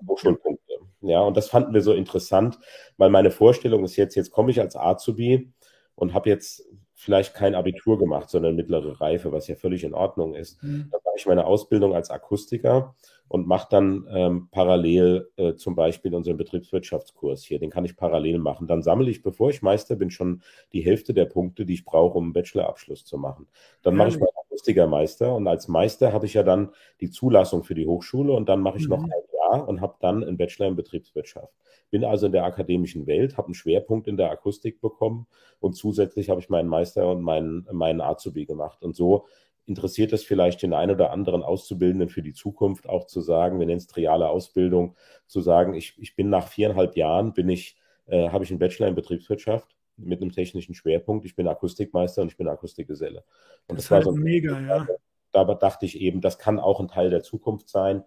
[0.06, 0.60] Hochschulpunkte.
[1.02, 2.58] Ja, und das fanden wir so interessant,
[2.96, 5.52] weil meine Vorstellung ist jetzt, jetzt komme ich als Azubi
[5.94, 6.68] und habe jetzt
[7.00, 10.62] vielleicht kein Abitur gemacht, sondern mittlere Reife, was ja völlig in Ordnung ist.
[10.62, 10.88] Mhm.
[10.90, 12.94] Dann mache ich meine Ausbildung als Akustiker
[13.26, 17.58] und mache dann ähm, parallel äh, zum Beispiel unseren Betriebswirtschaftskurs hier.
[17.58, 18.66] Den kann ich parallel machen.
[18.66, 20.42] Dann sammle ich, bevor ich Meister bin, schon
[20.74, 23.46] die Hälfte der Punkte, die ich brauche, um einen Bachelorabschluss zu machen.
[23.82, 27.74] Dann mache ich meinen Akustikermeister und als Meister habe ich ja dann die Zulassung für
[27.74, 28.90] die Hochschule und dann mache ich mhm.
[28.90, 29.10] noch ein
[29.50, 31.52] Jahr und habe dann einen Bachelor in Betriebswirtschaft.
[31.90, 35.26] Bin also in der akademischen Welt, habe einen Schwerpunkt in der Akustik bekommen
[35.58, 38.82] und zusätzlich habe ich meinen Meister und meinen, meinen Azubi gemacht.
[38.82, 39.26] Und so
[39.66, 43.66] interessiert es vielleicht den einen oder anderen Auszubildenden für die Zukunft auch zu sagen, wir
[43.66, 48.28] nennen es triale Ausbildung, zu sagen, ich, ich bin nach viereinhalb Jahren, bin ich, äh,
[48.30, 51.24] habe ich einen Bachelor in Betriebswirtschaft mit einem technischen Schwerpunkt.
[51.24, 53.24] Ich bin Akustikmeister und ich bin Akustikgeselle.
[53.68, 54.86] Und das, das war halt so mega, ja.
[55.32, 58.02] Da dachte ich eben, das kann auch ein Teil der Zukunft sein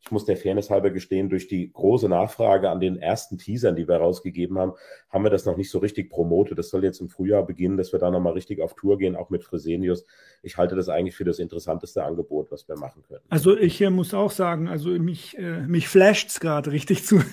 [0.00, 3.88] ich muss der Fairness halber gestehen, durch die große Nachfrage an den ersten Teasern, die
[3.88, 4.72] wir rausgegeben haben,
[5.10, 6.58] haben wir das noch nicht so richtig promotet.
[6.58, 9.30] Das soll jetzt im Frühjahr beginnen, dass wir da nochmal richtig auf Tour gehen, auch
[9.30, 10.06] mit Fresenius.
[10.42, 13.24] Ich halte das eigentlich für das interessanteste Angebot, was wir machen können.
[13.28, 17.20] Also ich äh, muss auch sagen, also mich, äh, mich flasht es gerade richtig zu.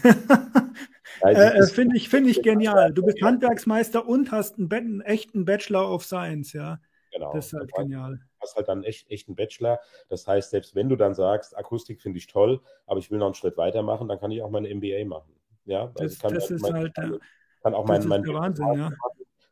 [1.22, 2.92] Also äh, Finde ich, find ich genial.
[2.92, 6.82] Du bist Handwerksmeister und hast einen, einen echten Bachelor of Science, ja.
[7.14, 7.32] Genau.
[7.34, 9.80] Das ist halt genial hast halt dann echt, echt einen Bachelor.
[10.10, 13.26] Das heißt, selbst wenn du dann sagst, Akustik finde ich toll, aber ich will noch
[13.26, 15.34] einen Schritt weitermachen, dann kann ich auch meine MBA machen.
[15.66, 17.20] Ja, also das, kann das ist mein, halt, kann,
[17.64, 18.92] kann auch mein, mein Wahnsinn, ja.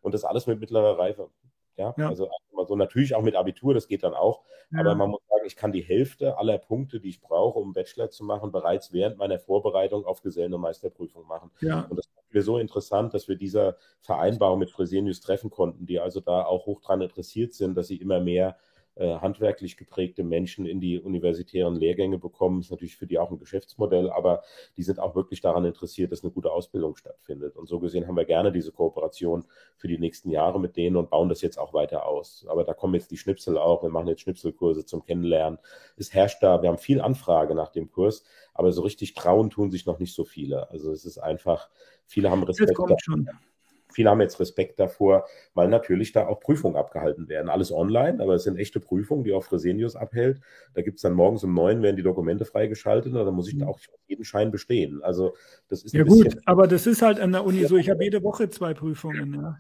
[0.02, 1.30] Und das alles mit mittlerer Reife.
[1.76, 2.10] Ja, ja.
[2.10, 2.30] also
[2.68, 4.44] so natürlich auch mit Abitur, das geht dann auch.
[4.72, 4.82] Ja.
[4.82, 7.74] Aber man muss sagen, ich kann die Hälfte aller Punkte, die ich brauche, um einen
[7.74, 11.52] Bachelor zu machen, bereits während meiner Vorbereitung auf Gesellen- und Meisterprüfung machen.
[11.62, 11.82] Ja.
[11.90, 16.20] Und das mir so interessant, dass wir dieser Vereinbarung mit Fresenius treffen konnten, die also
[16.20, 20.80] da auch hoch dran interessiert sind, dass sie immer mehr äh, handwerklich geprägte Menschen in
[20.80, 22.60] die universitären Lehrgänge bekommen.
[22.62, 24.44] Ist natürlich für die auch ein Geschäftsmodell, aber
[24.78, 27.56] die sind auch wirklich daran interessiert, dass eine gute Ausbildung stattfindet.
[27.58, 29.46] Und so gesehen haben wir gerne diese Kooperation
[29.78, 32.46] für die nächsten Jahre mit denen und bauen das jetzt auch weiter aus.
[32.48, 33.82] Aber da kommen jetzt die Schnipsel auch.
[33.82, 35.58] Wir machen jetzt Schnipselkurse zum Kennenlernen.
[35.98, 39.72] Es herrscht da, wir haben viel Anfrage nach dem Kurs, aber so richtig trauen tun
[39.72, 40.70] sich noch nicht so viele.
[40.70, 41.70] Also es ist einfach,
[42.06, 42.70] viele haben Respekt.
[42.70, 43.28] Das kommt schon.
[43.94, 47.50] Viele haben jetzt Respekt davor, weil natürlich da auch Prüfungen abgehalten werden.
[47.50, 50.42] Alles online, aber es sind echte Prüfungen, die auch Fresenius abhält.
[50.74, 53.58] Da gibt es dann morgens um neun werden die Dokumente freigeschaltet und dann muss ich
[53.58, 53.72] da mhm.
[53.72, 55.02] auch jeden Schein bestehen.
[55.04, 55.36] Also
[55.68, 57.78] das ist ja gut, aber das ist halt an der Uni so.
[57.78, 59.34] Ich habe jede Woche zwei Prüfungen.
[59.34, 59.58] Ja.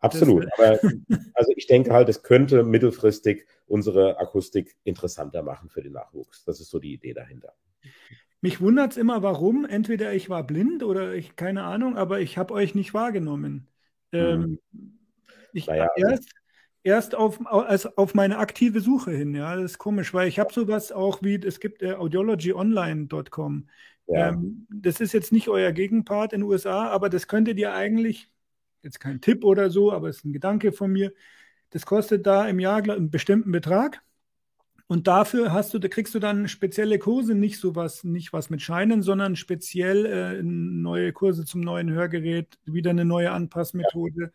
[0.00, 0.46] Absolut.
[0.58, 0.78] Aber,
[1.34, 6.44] also ich denke halt, es könnte mittelfristig unsere Akustik interessanter machen für den Nachwuchs.
[6.44, 7.52] Das ist so die Idee dahinter.
[8.40, 9.66] Mich wundert es immer, warum.
[9.66, 13.66] Entweder ich war blind oder ich, keine Ahnung, aber ich habe euch nicht wahrgenommen.
[14.12, 14.98] Ähm, hm.
[15.52, 16.30] ich naja, also erst,
[16.82, 20.52] erst auf, also auf meine aktive Suche hin, ja, das ist komisch, weil ich habe
[20.52, 23.68] sowas auch wie, es gibt äh, audiologyonline.com.
[24.06, 24.28] Ja.
[24.30, 28.30] Ähm, das ist jetzt nicht euer Gegenpart in den USA, aber das könntet ihr eigentlich,
[28.82, 31.12] jetzt kein Tipp oder so, aber es ist ein Gedanke von mir,
[31.70, 34.02] das kostet da im Jahr einen bestimmten Betrag
[34.90, 38.50] und dafür hast du, da kriegst du dann spezielle Kurse, nicht so was, nicht was
[38.50, 44.28] mit Scheinen, sondern speziell äh, neue Kurse zum neuen Hörgerät, wieder eine neue Anpassmethode ja.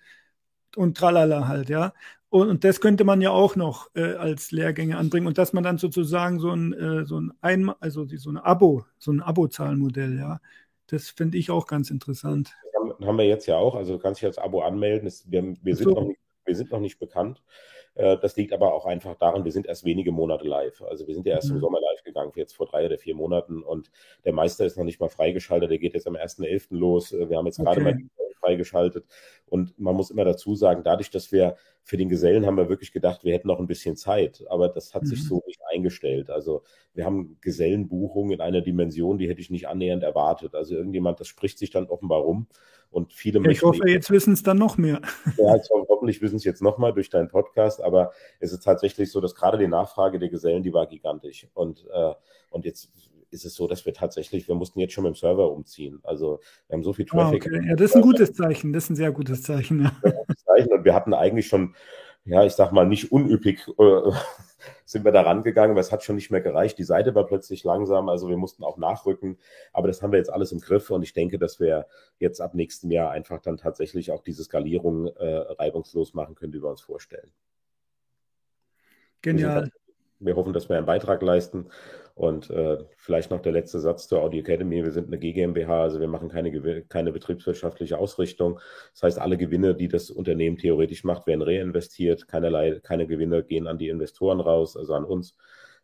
[0.78, 1.94] und tralala halt, ja.
[2.30, 5.66] Und, und, das könnte man ja auch noch äh, als Lehrgänge anbringen und dass man
[5.66, 10.18] dann sozusagen so ein, äh, so ein Einmal, also so ein Abo, so ein Abo-Zahlmodell,
[10.18, 10.40] ja.
[10.88, 12.56] Das finde ich auch ganz interessant.
[12.98, 15.12] Das haben wir jetzt ja auch, also du kannst dich als Abo anmelden.
[15.26, 16.00] wir, wir, sind so.
[16.00, 17.44] nicht, wir sind noch nicht bekannt.
[17.96, 20.82] Äh, das liegt aber auch einfach daran, wir sind erst wenige Monate live.
[20.84, 21.56] Also wir sind ja erst mhm.
[21.56, 23.90] im Sommer live gegangen, jetzt vor drei oder vier Monaten und
[24.24, 26.68] der Meister ist noch nicht mal freigeschaltet, der geht jetzt am 1.11.
[26.70, 27.12] los.
[27.12, 27.66] Äh, wir haben jetzt okay.
[27.66, 28.10] gerade mal die
[28.46, 29.06] freigeschaltet
[29.48, 32.92] und man muss immer dazu sagen, dadurch, dass wir für den Gesellen haben wir wirklich
[32.92, 35.08] gedacht, wir hätten noch ein bisschen Zeit, aber das hat mhm.
[35.08, 36.32] sich so nicht eingestellt.
[36.32, 40.56] Also wir haben Gesellenbuchungen in einer Dimension, die hätte ich nicht annähernd erwartet.
[40.56, 42.48] Also irgendjemand, das spricht sich dann offenbar rum
[42.90, 45.00] und viele ja, Ich hoffe, jetzt wissen es dann noch mehr.
[45.38, 49.12] Ja, also hoffentlich wissen es jetzt noch mal durch deinen Podcast, aber es ist tatsächlich
[49.12, 51.48] so, dass gerade die Nachfrage der Gesellen, die war gigantisch.
[51.54, 52.14] Und, äh,
[52.50, 52.90] und jetzt
[53.32, 56.00] ist es so, dass wir tatsächlich, wir mussten jetzt schon mit dem Server umziehen.
[56.04, 57.46] Also wir haben so viel ah, Traffic.
[57.46, 57.68] Ah, okay.
[57.68, 59.84] Ja, das ist ein gutes Zeichen, das ist ein sehr gutes Zeichen.
[59.84, 60.66] Ja.
[60.70, 61.76] Und wir hatten eigentlich schon,
[62.24, 64.12] ja, ich sag mal, nicht unüppig äh,
[64.86, 66.78] sind wir da rangegangen, aber es hat schon nicht mehr gereicht.
[66.78, 69.38] Die Seite war plötzlich langsam, also wir mussten auch nachrücken.
[69.74, 71.88] Aber das haben wir jetzt alles im Griff und ich denke, dass wir
[72.20, 76.62] jetzt ab nächstem Jahr einfach dann tatsächlich auch diese Skalierung äh, reibungslos machen können, die
[76.62, 77.32] wir uns vorstellen.
[79.22, 79.72] Genial.
[80.20, 81.68] Wir hoffen, dass wir einen Beitrag leisten.
[82.16, 84.84] Und äh, vielleicht noch der letzte Satz zur Audio Academy.
[84.84, 88.60] Wir sind eine GmbH, also wir machen keine, keine betriebswirtschaftliche Ausrichtung.
[88.94, 92.28] Das heißt, alle Gewinne, die das Unternehmen theoretisch macht, werden reinvestiert.
[92.30, 95.36] Keinerlei, keine Gewinne gehen an die Investoren raus, also an uns.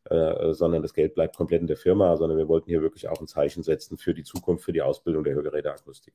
[0.05, 3.21] Äh, sondern das Geld bleibt komplett in der Firma, sondern wir wollten hier wirklich auch
[3.21, 6.13] ein Zeichen setzen für die Zukunft, für die Ausbildung der Hörgeräteakustik.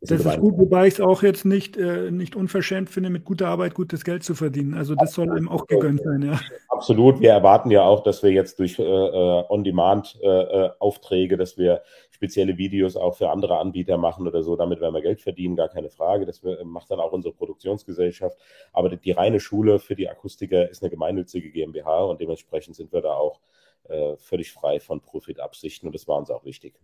[0.00, 3.48] Das ist gut, wobei ich es auch jetzt nicht, äh, nicht unverschämt finde, mit guter
[3.48, 4.74] Arbeit gutes Geld zu verdienen.
[4.74, 6.38] Also das soll einem auch gegönnt sein, ja.
[6.68, 7.20] Absolut.
[7.20, 11.82] Wir erwarten ja auch, dass wir jetzt durch äh, äh On-Demand-Aufträge, äh, dass wir
[12.12, 14.54] spezielle Videos auch für andere Anbieter machen oder so.
[14.54, 16.26] Damit werden wir Geld verdienen, gar keine Frage.
[16.26, 18.38] Das macht dann auch unsere Produktionsgesellschaft.
[18.72, 23.02] Aber die reine Schule für die Akustiker ist eine gemeinnützige GmbH und dementsprechend sind wir
[23.02, 23.40] da auch
[23.88, 26.74] äh, völlig frei von Profitabsichten und das war uns auch wichtig.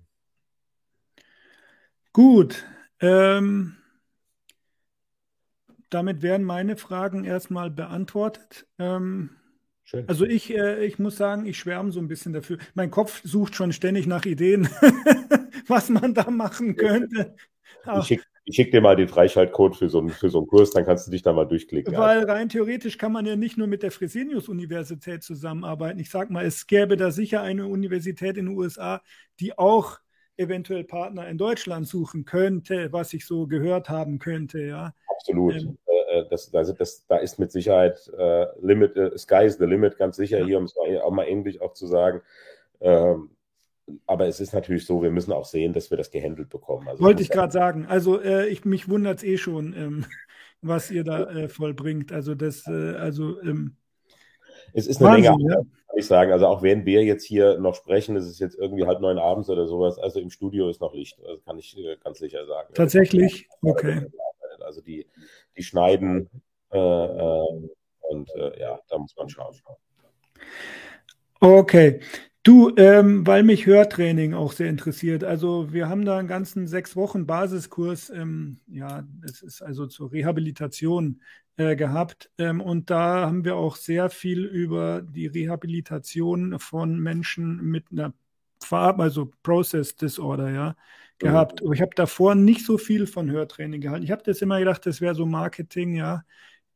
[2.12, 2.64] Gut,
[3.04, 3.76] ähm,
[5.90, 8.66] damit werden meine Fragen erstmal beantwortet.
[8.78, 9.30] Ähm,
[9.84, 10.08] Schön.
[10.08, 12.56] Also ich, äh, ich muss sagen, ich schwärme so ein bisschen dafür.
[12.74, 14.68] Mein Kopf sucht schon ständig nach Ideen,
[15.68, 17.36] was man da machen könnte.
[17.98, 20.84] Ich schicke schick dir mal den Freischaltcode für so, einen, für so einen Kurs, dann
[20.84, 21.96] kannst du dich da mal durchklicken.
[21.96, 25.98] Weil rein theoretisch kann man ja nicht nur mit der Fresenius-Universität zusammenarbeiten.
[25.98, 29.02] Ich sage mal, es gäbe da sicher eine Universität in den USA,
[29.40, 29.98] die auch
[30.36, 34.94] eventuell Partner in Deutschland suchen könnte, was ich so gehört haben könnte, ja.
[35.08, 35.54] Absolut.
[35.54, 39.58] Ähm, äh, äh, das, also das, da ist mit Sicherheit äh, Limit, äh, Sky is
[39.58, 40.46] the limit, ganz sicher ja.
[40.46, 42.22] hier, um es auch mal ähnlich auch zu sagen.
[42.80, 43.30] Ähm,
[44.06, 46.88] aber es ist natürlich so, wir müssen auch sehen, dass wir das gehandelt bekommen.
[46.88, 47.86] Also Wollte ich gerade sagen.
[47.86, 50.06] Also äh, ich, mich wundert es eh schon, ähm,
[50.62, 52.10] was ihr da äh, vollbringt.
[52.10, 53.76] Also das, also ähm,
[54.74, 55.56] es ist eine Wahnsinn, Menge, ja.
[55.56, 56.32] kann ich sagen.
[56.32, 59.48] Also auch während wir jetzt hier noch sprechen, ist es jetzt irgendwie halb neun abends
[59.48, 59.98] oder sowas.
[59.98, 62.74] Also im Studio ist noch Licht, also kann ich äh, ganz sicher sagen.
[62.74, 63.48] Tatsächlich?
[63.62, 64.06] Okay.
[64.60, 65.06] Also die,
[65.56, 66.28] die schneiden
[66.72, 67.68] äh, äh,
[68.00, 69.54] und äh, ja, da muss man schauen.
[71.40, 72.00] Okay.
[72.42, 75.24] Du, ähm, weil mich Hörtraining auch sehr interessiert.
[75.24, 80.12] Also wir haben da einen ganzen sechs Wochen Basiskurs, ähm, ja, es ist also zur
[80.12, 81.22] Rehabilitation
[81.56, 82.30] äh, gehabt.
[82.38, 88.12] Ähm, und da haben wir auch sehr viel über die Rehabilitation von Menschen mit einer
[88.62, 90.76] Farb, also Process Disorder, ja,
[91.18, 91.62] gehabt.
[91.62, 91.72] Mhm.
[91.72, 94.04] Ich habe davor nicht so viel von Hörtraining gehalten.
[94.04, 96.24] Ich habe das immer gedacht, das wäre so Marketing, ja.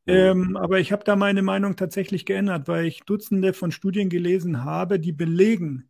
[0.07, 0.15] Mhm.
[0.15, 4.65] Ähm, aber ich habe da meine Meinung tatsächlich geändert, weil ich Dutzende von Studien gelesen
[4.65, 5.89] habe, die belegen,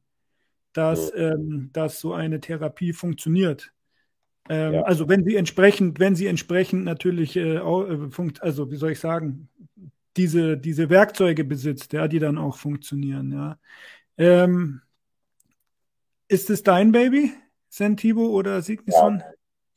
[0.72, 1.20] dass, mhm.
[1.20, 3.72] ähm, dass so eine Therapie funktioniert.
[4.48, 4.82] Ähm, ja.
[4.82, 9.48] Also wenn sie entsprechend, wenn sie entsprechend natürlich, äh, äh also wie soll ich sagen,
[10.16, 13.58] diese, diese Werkzeuge besitzt, ja, die dann auch funktionieren, ja.
[14.16, 14.80] Ähm,
[16.26, 17.32] ist es dein Baby,
[17.68, 19.18] Sentibo oder Signison?
[19.20, 19.32] Ja,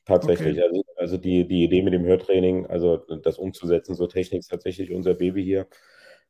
[0.06, 0.58] tatsächlich.
[0.58, 0.68] Okay.
[0.68, 4.92] Also, also die, die Idee mit dem Hörtraining, also das umzusetzen, so Technik ist tatsächlich
[4.92, 5.68] unser Baby hier.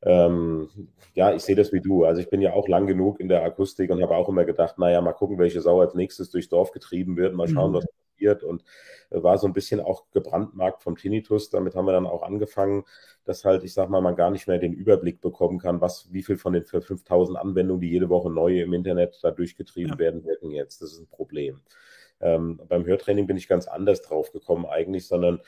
[0.03, 0.69] Ähm,
[1.13, 2.05] ja, ich sehe das wie du.
[2.05, 4.77] Also ich bin ja auch lang genug in der Akustik und habe auch immer gedacht,
[4.79, 7.75] naja, mal gucken, welche Sau als nächstes durchs Dorf getrieben wird, mal schauen, mhm.
[7.75, 7.85] was
[8.21, 8.43] passiert.
[8.43, 8.63] Und
[9.09, 11.49] äh, war so ein bisschen auch gebrandmarkt vom Tinnitus.
[11.49, 12.83] Damit haben wir dann auch angefangen,
[13.25, 16.23] dass halt, ich sag mal, man gar nicht mehr den Überblick bekommen kann, was, wie
[16.23, 19.99] viel von den 5000 Anwendungen, die jede Woche neu im Internet da durchgetrieben ja.
[19.99, 20.81] werden, wirken jetzt.
[20.81, 21.61] Das ist ein Problem.
[22.19, 25.41] Ähm, beim Hörtraining bin ich ganz anders drauf gekommen eigentlich, sondern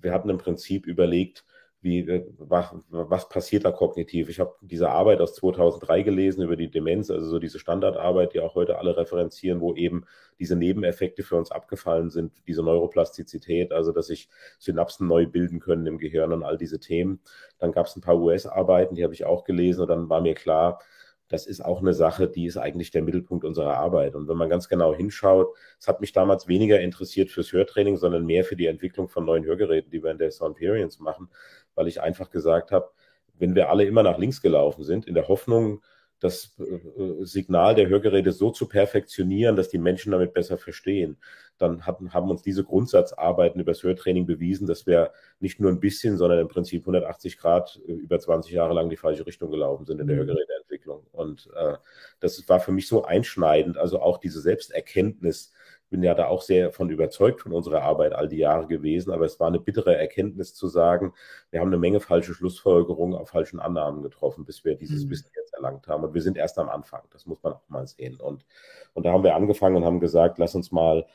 [0.00, 1.44] wir hatten im Prinzip überlegt,
[1.84, 4.30] wie, äh, was, was passiert da kognitiv?
[4.30, 8.40] Ich habe diese Arbeit aus 2003 gelesen über die Demenz, also so diese Standardarbeit, die
[8.40, 10.06] auch heute alle referenzieren, wo eben
[10.38, 15.86] diese Nebeneffekte für uns abgefallen sind, diese Neuroplastizität, also dass sich Synapsen neu bilden können
[15.86, 17.20] im Gehirn und all diese Themen.
[17.58, 20.34] Dann gab es ein paar US-Arbeiten, die habe ich auch gelesen und dann war mir
[20.34, 20.80] klar,
[21.28, 24.14] das ist auch eine Sache, die ist eigentlich der Mittelpunkt unserer Arbeit.
[24.14, 28.26] Und wenn man ganz genau hinschaut, es hat mich damals weniger interessiert fürs Hörtraining, sondern
[28.26, 31.30] mehr für die Entwicklung von neuen Hörgeräten, die wir in der Soundperience machen,
[31.74, 32.90] weil ich einfach gesagt habe,
[33.38, 35.82] wenn wir alle immer nach links gelaufen sind, in der Hoffnung,
[36.20, 41.18] das äh, Signal der Hörgeräte so zu perfektionieren, dass die Menschen damit besser verstehen.
[41.58, 45.80] Dann hatten, haben uns diese Grundsatzarbeiten über das Hörtraining bewiesen, dass wir nicht nur ein
[45.80, 49.84] bisschen, sondern im Prinzip 180 Grad äh, über 20 Jahre lang die falsche Richtung gelaufen
[49.84, 50.20] sind in der mhm.
[50.20, 51.06] Hörgeräteentwicklung.
[51.12, 51.74] Und äh,
[52.20, 55.52] das war für mich so einschneidend, also auch diese Selbsterkenntnis,
[55.94, 59.26] bin ja da auch sehr von überzeugt von unserer Arbeit all die Jahre gewesen, aber
[59.26, 61.12] es war eine bittere Erkenntnis zu sagen,
[61.52, 65.10] wir haben eine Menge falsche Schlussfolgerungen auf falschen Annahmen getroffen, bis wir dieses mhm.
[65.10, 66.02] Wissen jetzt erlangt haben.
[66.02, 68.16] Und wir sind erst am Anfang, das muss man auch mal sehen.
[68.16, 68.44] Und,
[68.92, 71.06] und da haben wir angefangen und haben gesagt, lass uns mal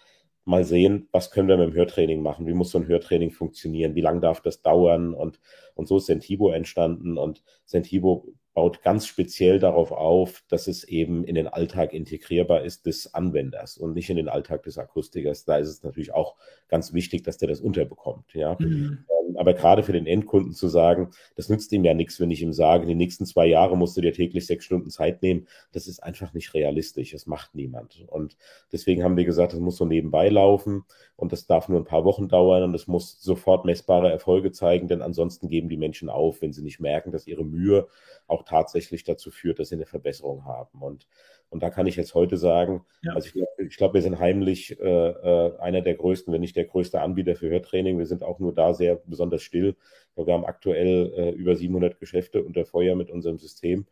[0.45, 3.95] mal sehen, was können wir mit dem Hörtraining machen, wie muss so ein Hörtraining funktionieren,
[3.95, 5.41] wie lange darf das dauern und,
[5.75, 11.23] und so ist Sentibo entstanden und Sentibo baut ganz speziell darauf auf, dass es eben
[11.23, 15.45] in den Alltag integrierbar ist des Anwenders und nicht in den Alltag des Akustikers.
[15.45, 16.35] Da ist es natürlich auch
[16.67, 18.33] ganz wichtig, dass der das unterbekommt.
[18.33, 18.57] Ja.
[18.59, 19.05] Mhm.
[19.29, 22.41] Ähm, aber gerade für den Endkunden zu sagen, das nützt ihm ja nichts, wenn ich
[22.41, 25.87] ihm sage, die nächsten zwei Jahre musst du dir täglich sechs Stunden Zeit nehmen, das
[25.87, 27.11] ist einfach nicht realistisch.
[27.11, 28.03] Das macht niemand.
[28.07, 28.37] Und
[28.71, 30.83] deswegen haben wir gesagt, das muss so nebenbei laufen
[31.15, 34.87] und das darf nur ein paar Wochen dauern und es muss sofort messbare Erfolge zeigen,
[34.87, 37.87] denn ansonsten geben die Menschen auf, wenn sie nicht merken, dass ihre Mühe
[38.27, 40.81] auch tatsächlich dazu führt, dass sie eine Verbesserung haben.
[40.81, 41.07] Und,
[41.49, 43.13] und da kann ich jetzt heute sagen, ja.
[43.13, 46.65] also ich glaube, glaub, wir sind heimlich äh, äh, einer der größten, wenn nicht der
[46.65, 47.97] größte Anbieter für Hörtraining.
[47.97, 49.75] Wir sind auch nur da sehr besonders still.
[50.15, 53.85] Wir haben aktuell äh, über 700 Geschäfte unter Feuer mit unserem System.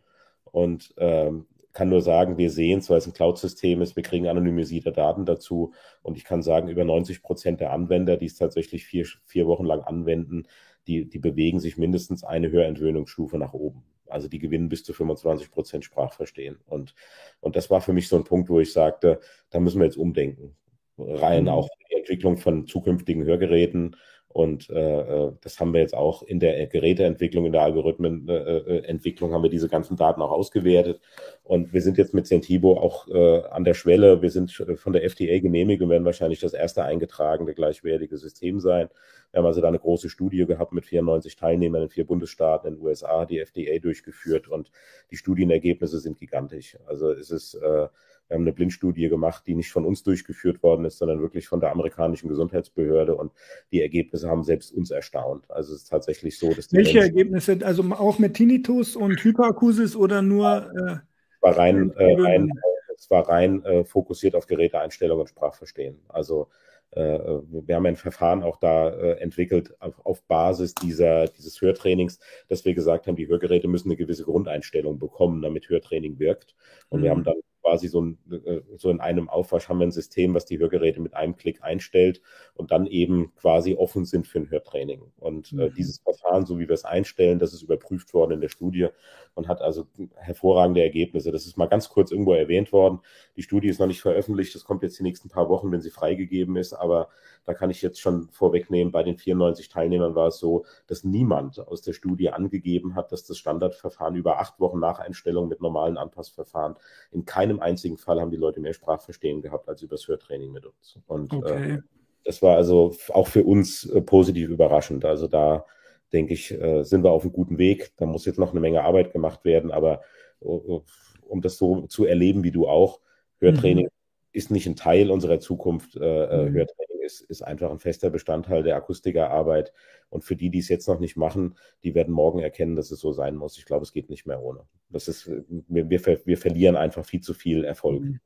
[0.52, 1.46] Und ähm,
[1.78, 5.26] kann nur sagen, wir sehen es, weil es ein Cloud-System ist, wir kriegen anonymisierte Daten
[5.26, 9.46] dazu und ich kann sagen, über 90 Prozent der Anwender, die es tatsächlich vier, vier
[9.46, 10.48] Wochen lang anwenden,
[10.88, 13.84] die, die bewegen sich mindestens eine Hörentwöhnungsstufe nach oben.
[14.10, 16.58] Also die gewinnen bis zu 25 Prozent Sprachverstehen.
[16.66, 16.94] Und,
[17.40, 19.98] und das war für mich so ein Punkt, wo ich sagte, da müssen wir jetzt
[19.98, 20.56] umdenken.
[20.98, 21.50] Rein mhm.
[21.50, 23.96] auch die Entwicklung von zukünftigen Hörgeräten.
[24.30, 29.34] Und äh, äh, das haben wir jetzt auch in der Geräteentwicklung, in der Algorithmenentwicklung, äh,
[29.34, 31.02] haben wir diese ganzen Daten auch ausgewertet.
[31.44, 34.22] Und wir sind jetzt mit Centibo auch äh, an der Schwelle.
[34.22, 38.90] Wir sind von der FDA genehmigt und werden wahrscheinlich das erste eingetragene gleichwertige System sein.
[39.32, 42.76] Wir haben also da eine große Studie gehabt mit 94 Teilnehmern in vier Bundesstaaten in
[42.76, 44.72] den USA, die FDA durchgeführt und
[45.12, 46.78] die Studienergebnisse sind gigantisch.
[46.88, 47.88] Also es ist, äh,
[48.28, 51.60] wir haben eine Blindstudie gemacht, die nicht von uns durchgeführt worden ist, sondern wirklich von
[51.60, 53.32] der amerikanischen Gesundheitsbehörde und
[53.72, 55.50] die Ergebnisse haben selbst uns erstaunt.
[55.50, 57.60] Also es ist tatsächlich so, dass die Welche Menschen, Ergebnisse?
[57.64, 60.72] Also auch mit Tinnitus und Hyperakusis oder nur?
[60.76, 60.98] Äh,
[61.42, 62.52] war rein, äh, rein,
[62.96, 66.00] es war rein äh, fokussiert auf Geräteeinstellung und Sprachverstehen.
[66.10, 71.62] Also äh, wir haben ein Verfahren auch da äh, entwickelt auf, auf, Basis dieser, dieses
[71.62, 76.56] Hörtrainings, dass wir gesagt haben, die Hörgeräte müssen eine gewisse Grundeinstellung bekommen, damit Hörtraining wirkt.
[76.90, 77.04] Und mhm.
[77.04, 77.36] wir haben dann
[77.68, 81.02] quasi so, ein, äh, so in einem Aufwasch haben wir ein System, was die Hörgeräte
[81.02, 82.22] mit einem Klick einstellt
[82.54, 85.02] und dann eben quasi offen sind für ein Hörtraining.
[85.18, 85.74] Und äh, mhm.
[85.74, 88.88] dieses Verfahren, so wie wir es einstellen, das ist überprüft worden in der Studie
[89.36, 91.34] und hat also hervorragende Ergebnisse.
[91.34, 93.00] Das ist mal ganz kurz irgendwo erwähnt worden.
[93.36, 94.56] Die Studie ist noch nicht veröffentlicht.
[94.56, 96.72] Das kommt jetzt die nächsten paar Wochen, wenn sie freigegeben ist.
[96.72, 97.10] Aber
[97.48, 101.60] da kann ich jetzt schon vorwegnehmen, bei den 94 Teilnehmern war es so, dass niemand
[101.66, 105.98] aus der Studie angegeben hat, dass das Standardverfahren über acht Wochen nach Einstellung mit normalen
[105.98, 106.76] Anpassverfahren
[107.12, 111.00] in keinem einzigen Fall haben die Leute mehr Sprachverstehen gehabt als übers Hörtraining mit uns.
[111.08, 111.72] Und äh, okay.
[111.76, 111.82] äh,
[112.26, 115.06] das war also auch für uns äh, positiv überraschend.
[115.06, 115.66] Also da
[116.12, 117.94] denke ich, äh, sind wir auf einem guten Weg.
[117.96, 120.02] Da muss jetzt noch eine Menge Arbeit gemacht werden, aber
[120.42, 120.82] uh,
[121.22, 123.00] um das so zu erleben wie du auch,
[123.40, 123.92] Hörtraining mhm.
[124.34, 125.96] ist nicht ein Teil unserer Zukunft.
[125.96, 126.54] Äh, mhm.
[126.54, 129.74] Hörtraining ist, ist einfach ein fester Bestandteil der Akustikerarbeit.
[130.10, 133.00] Und für die, die es jetzt noch nicht machen, die werden morgen erkennen, dass es
[133.00, 133.58] so sein muss.
[133.58, 134.62] Ich glaube, es geht nicht mehr ohne.
[134.90, 138.04] Das ist, wir, wir, wir verlieren einfach viel zu viel Erfolg.
[138.04, 138.20] Mhm.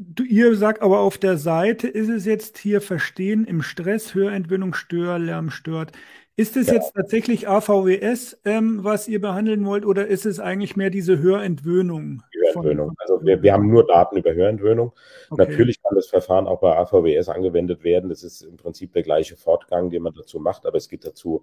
[0.00, 4.72] Du, ihr sagt aber auf der Seite ist es jetzt hier Verstehen im Stress, Hörentwöhnung,
[4.72, 5.90] Störlärm stört.
[6.36, 6.74] Ist es ja.
[6.74, 12.22] jetzt tatsächlich AVWS, ähm, was ihr behandeln wollt, oder ist es eigentlich mehr diese Hörentwöhnung?
[12.32, 12.94] Hörentwöhnung.
[12.98, 14.92] Also wir, wir haben nur Daten über Hörentwöhnung.
[15.30, 15.48] Okay.
[15.48, 18.08] Natürlich kann das Verfahren auch bei AVWS angewendet werden.
[18.08, 21.42] Das ist im Prinzip der gleiche Fortgang, den man dazu macht, aber es gibt dazu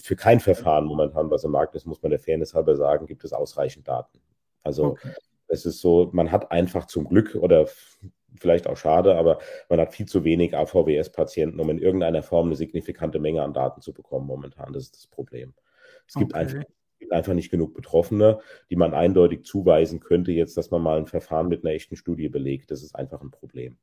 [0.00, 3.24] für kein Verfahren momentan, was im Markt ist, muss man der Fairness halber sagen, gibt
[3.24, 4.20] es ausreichend Daten.
[4.62, 5.08] Also okay.
[5.50, 7.66] Es ist so, man hat einfach zum Glück oder
[8.38, 12.56] vielleicht auch schade, aber man hat viel zu wenig AVWS-Patienten, um in irgendeiner Form eine
[12.56, 14.72] signifikante Menge an Daten zu bekommen momentan.
[14.72, 15.54] Das ist das Problem.
[16.06, 16.40] Es gibt, okay.
[16.40, 16.62] einfach,
[16.98, 18.38] gibt einfach nicht genug Betroffene,
[18.70, 22.28] die man eindeutig zuweisen könnte, jetzt, dass man mal ein Verfahren mit einer echten Studie
[22.28, 22.70] belegt.
[22.70, 23.76] Das ist einfach ein Problem.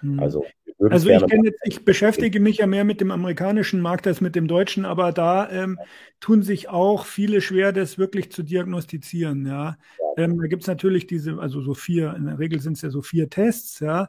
[0.00, 0.20] Hm.
[0.20, 0.44] Also,
[0.78, 4.48] also ich, jetzt, ich, beschäftige mich ja mehr mit dem amerikanischen Markt als mit dem
[4.48, 5.78] deutschen, aber da ähm,
[6.20, 9.46] tun sich auch viele schwer, das wirklich zu diagnostizieren.
[9.46, 9.76] Ja.
[10.16, 12.90] Ähm, da gibt es natürlich diese, also so vier, in der Regel sind es ja
[12.90, 14.08] so vier Tests, ja.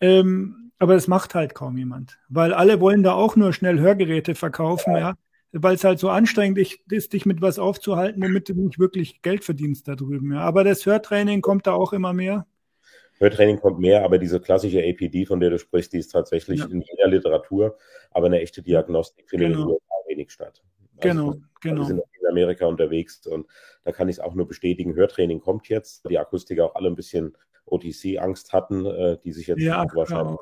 [0.00, 4.34] Ähm, aber das macht halt kaum jemand, weil alle wollen da auch nur schnell Hörgeräte
[4.34, 5.14] verkaufen, ja, ja
[5.52, 9.44] weil es halt so anstrengend ist, dich mit was aufzuhalten, womit du nicht wirklich Geld
[9.44, 10.32] verdienst da drüben.
[10.32, 10.40] Ja.
[10.40, 12.46] Aber das Hörtraining kommt da auch immer mehr.
[13.22, 16.66] Hörtraining kommt mehr, aber diese klassische APD, von der du sprichst, die ist tatsächlich ja.
[16.66, 17.76] in jeder Literatur,
[18.10, 19.60] aber eine echte Diagnostik findet genau.
[19.60, 20.62] in den USA wenig statt.
[20.98, 21.80] Also genau, genau.
[21.82, 23.46] Wir sind in Amerika unterwegs und
[23.84, 24.94] da kann ich es auch nur bestätigen.
[24.94, 26.08] Hörtraining kommt jetzt.
[26.10, 30.38] Die Akustiker auch alle ein bisschen OTC-Angst hatten, äh, die sich jetzt ja, wahrscheinlich,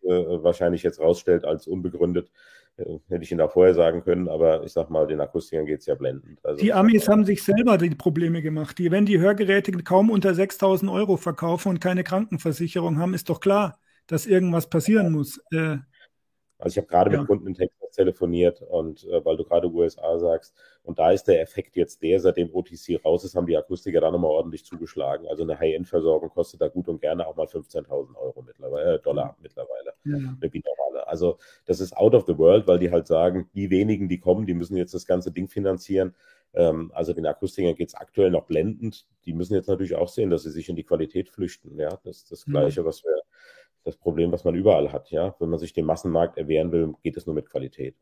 [0.00, 0.36] genau.
[0.36, 2.30] äh, wahrscheinlich jetzt rausstellt als unbegründet.
[2.78, 5.80] Äh, hätte ich Ihnen da vorher sagen können, aber ich sag mal, den Akustikern geht
[5.80, 6.38] es ja blendend.
[6.44, 8.78] Also, die Amis haben sich selber die Probleme gemacht.
[8.78, 13.40] Die, wenn die Hörgeräte kaum unter 6000 Euro verkaufen und keine Krankenversicherung haben, ist doch
[13.40, 15.38] klar, dass irgendwas passieren muss.
[15.50, 15.78] Äh,
[16.58, 17.18] also ich habe gerade ja.
[17.18, 21.24] mit Kunden in Texas telefoniert und äh, weil du gerade USA sagst, und da ist
[21.24, 25.26] der Effekt jetzt der, seitdem OTC raus ist, haben die Akustiker da nochmal ordentlich zugeschlagen.
[25.28, 29.36] Also eine High-End-Versorgung kostet da gut und gerne auch mal 15.000 Euro mittlerweile, äh, Dollar
[29.40, 29.94] mittlerweile.
[30.04, 30.16] Ja.
[30.16, 34.08] Eine binaural also das ist out of the world, weil die halt sagen, die wenigen,
[34.08, 36.14] die kommen, die müssen jetzt das ganze Ding finanzieren.
[36.54, 39.06] Ähm, also den Akustikern geht es aktuell noch blendend.
[39.24, 41.78] Die müssen jetzt natürlich auch sehen, dass sie sich in die Qualität flüchten.
[41.78, 43.20] Ja, das ist das Gleiche, was wir,
[43.88, 45.10] das Problem, was man überall hat.
[45.10, 47.96] Ja, wenn man sich dem Massenmarkt erwehren will, geht es nur mit Qualität.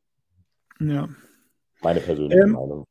[0.81, 1.09] Ja.
[1.81, 2.85] Meine persönliche ähm, Meinung.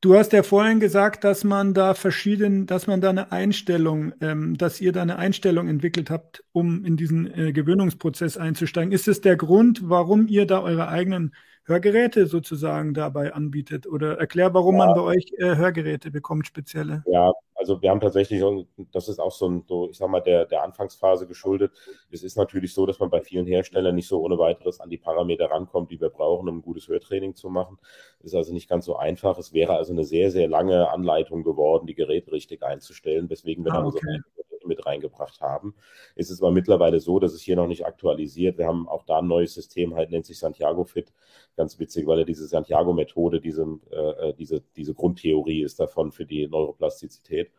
[0.00, 4.56] Du hast ja vorhin gesagt, dass man da verschieden, dass man da eine Einstellung, ähm,
[4.56, 8.92] dass ihr da eine Einstellung entwickelt habt, um in diesen äh, Gewöhnungsprozess einzusteigen.
[8.92, 11.34] Ist es der Grund, warum ihr da eure eigenen
[11.70, 13.86] Hörgeräte sozusagen dabei anbietet?
[13.86, 14.86] Oder erklär, warum ja.
[14.86, 17.02] man bei euch äh, Hörgeräte bekommt, spezielle.
[17.06, 20.20] Ja, also wir haben tatsächlich, und das ist auch so, ein, so ich sag mal,
[20.20, 21.72] der, der Anfangsphase geschuldet.
[22.10, 24.98] Es ist natürlich so, dass man bei vielen Herstellern nicht so ohne weiteres an die
[24.98, 27.78] Parameter rankommt, die wir brauchen, um ein gutes Hörtraining zu machen.
[28.20, 29.38] Ist also nicht ganz so einfach.
[29.38, 33.72] Es wäre also eine sehr, sehr lange Anleitung geworden, die Geräte richtig einzustellen, weswegen wir
[33.72, 34.18] ah, dann okay.
[34.36, 35.74] so mit reingebracht haben.
[36.16, 38.56] Es ist aber mittlerweile so, dass es hier noch nicht aktualisiert.
[38.56, 41.12] Wir haben auch da ein neues System, halt nennt sich Santiago Fit.
[41.56, 46.48] Ganz witzig, weil er diese Santiago-Methode, diese, äh, diese, diese Grundtheorie ist davon für die
[46.48, 47.50] Neuroplastizität.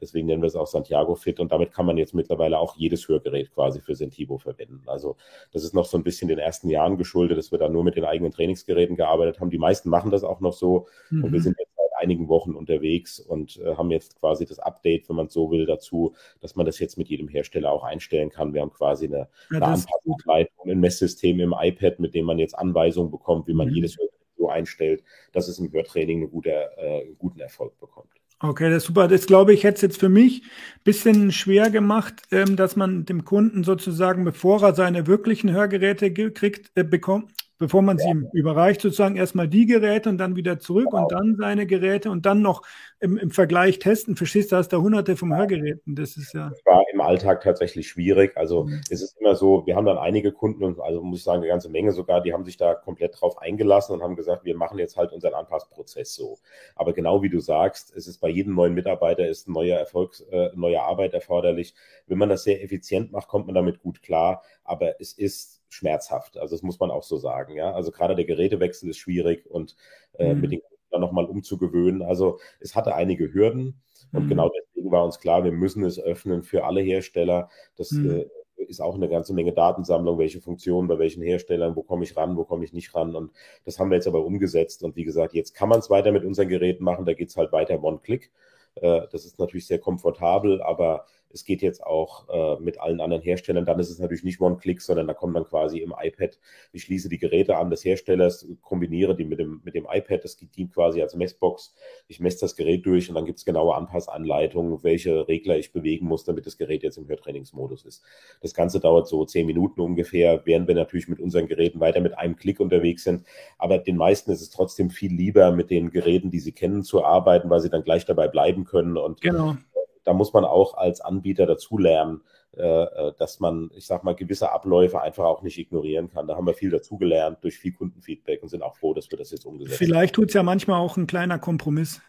[0.00, 3.08] Deswegen nennen wir es auch Santiago Fit und damit kann man jetzt mittlerweile auch jedes
[3.08, 4.82] Hörgerät quasi für Sentivo verwenden.
[4.86, 5.16] Also
[5.52, 7.96] das ist noch so ein bisschen den ersten Jahren geschuldet, dass wir da nur mit
[7.96, 9.50] den eigenen Trainingsgeräten gearbeitet haben.
[9.50, 11.24] Die meisten machen das auch noch so mhm.
[11.24, 11.69] und wir sind jetzt
[12.00, 16.14] einigen Wochen unterwegs und äh, haben jetzt quasi das Update, wenn man so will, dazu,
[16.40, 18.54] dass man das jetzt mit jedem Hersteller auch einstellen kann.
[18.54, 22.58] Wir haben quasi eine, ja, eine Anpassungsleitung, ein Messsystem im iPad, mit dem man jetzt
[22.58, 23.74] Anweisungen bekommt, wie man mhm.
[23.74, 23.96] jedes
[24.36, 28.08] so einstellt, dass es im Hörtraining eine gute, äh, einen guten Erfolg bekommt.
[28.42, 29.06] Okay, das ist super.
[29.06, 33.04] Das glaube ich, hätte es jetzt für mich ein bisschen schwer gemacht, ähm, dass man
[33.04, 38.26] dem Kunden sozusagen, bevor er seine wirklichen Hörgeräte kriegt, äh, bekommt, bevor man sie ihm
[38.32, 41.02] überreicht, sozusagen erstmal die Geräte und dann wieder zurück genau.
[41.02, 42.62] und dann seine Geräte und dann noch
[43.00, 44.16] im, im Vergleich testen.
[44.16, 45.94] Verstehst du, hast da hunderte von Hörgeräten.
[45.94, 46.48] Das ist ja.
[46.48, 48.34] Das war im Alltag tatsächlich schwierig.
[48.34, 48.80] Also mhm.
[48.88, 51.48] es ist immer so, wir haben dann einige Kunden und also muss ich sagen, eine
[51.48, 54.78] ganze Menge sogar, die haben sich da komplett drauf eingelassen und haben gesagt, wir machen
[54.78, 56.38] jetzt halt unseren Anpassprozess so.
[56.74, 60.22] Aber genau wie du sagst, es ist bei jedem neuen Mitarbeiter ist ein neuer Erfolgs,
[60.30, 61.74] äh, neue Arbeit erforderlich.
[62.06, 64.42] Wenn man das sehr effizient macht, kommt man damit gut klar.
[64.64, 66.36] Aber es ist schmerzhaft.
[66.38, 67.54] Also das muss man auch so sagen.
[67.54, 69.76] Ja, also gerade der Gerätewechsel ist schwierig und
[70.18, 70.40] äh, mhm.
[70.40, 70.60] mit den
[70.90, 72.02] dann nochmal umzugewöhnen.
[72.02, 73.80] Also es hatte einige Hürden
[74.12, 74.28] und mhm.
[74.28, 77.48] genau deswegen war uns klar, wir müssen es öffnen für alle Hersteller.
[77.76, 78.10] Das mhm.
[78.10, 82.16] äh, ist auch eine ganze Menge Datensammlung, welche Funktionen bei welchen Herstellern, wo komme ich
[82.16, 83.14] ran, wo komme ich nicht ran.
[83.14, 83.32] Und
[83.64, 84.82] das haben wir jetzt aber umgesetzt.
[84.82, 87.06] Und wie gesagt, jetzt kann man es weiter mit unseren Geräten machen.
[87.06, 88.30] Da geht es halt weiter One-Click.
[88.76, 93.22] Äh, das ist natürlich sehr komfortabel, aber es geht jetzt auch äh, mit allen anderen
[93.22, 93.64] Herstellern.
[93.64, 96.38] Dann ist es natürlich nicht One-Click, sondern da kommt dann quasi im iPad,
[96.72, 100.36] ich schließe die Geräte an des Herstellers, kombiniere die mit dem, mit dem iPad, das
[100.36, 101.74] dient quasi als Messbox.
[102.08, 106.06] Ich messe das Gerät durch und dann gibt es genaue Anpassanleitungen, welche Regler ich bewegen
[106.06, 108.02] muss, damit das Gerät jetzt im Hörtrainingsmodus ist.
[108.40, 112.18] Das Ganze dauert so zehn Minuten ungefähr, während wir natürlich mit unseren Geräten weiter mit
[112.18, 113.24] einem Klick unterwegs sind.
[113.58, 117.04] Aber den meisten ist es trotzdem viel lieber, mit den Geräten, die sie kennen, zu
[117.04, 119.56] arbeiten, weil sie dann gleich dabei bleiben können und genau
[120.04, 122.22] da muss man auch als Anbieter dazulernen,
[122.56, 126.26] äh, äh, dass man, ich sag mal, gewisse Abläufe einfach auch nicht ignorieren kann.
[126.26, 129.30] Da haben wir viel dazugelernt durch viel Kundenfeedback und sind auch froh, dass wir das
[129.30, 129.86] jetzt umgesetzt haben.
[129.86, 132.00] Vielleicht tut es ja manchmal auch ein kleiner Kompromiss.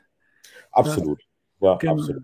[0.72, 1.22] Absolut.
[1.60, 1.94] Ja, genau.
[1.94, 2.24] absolut.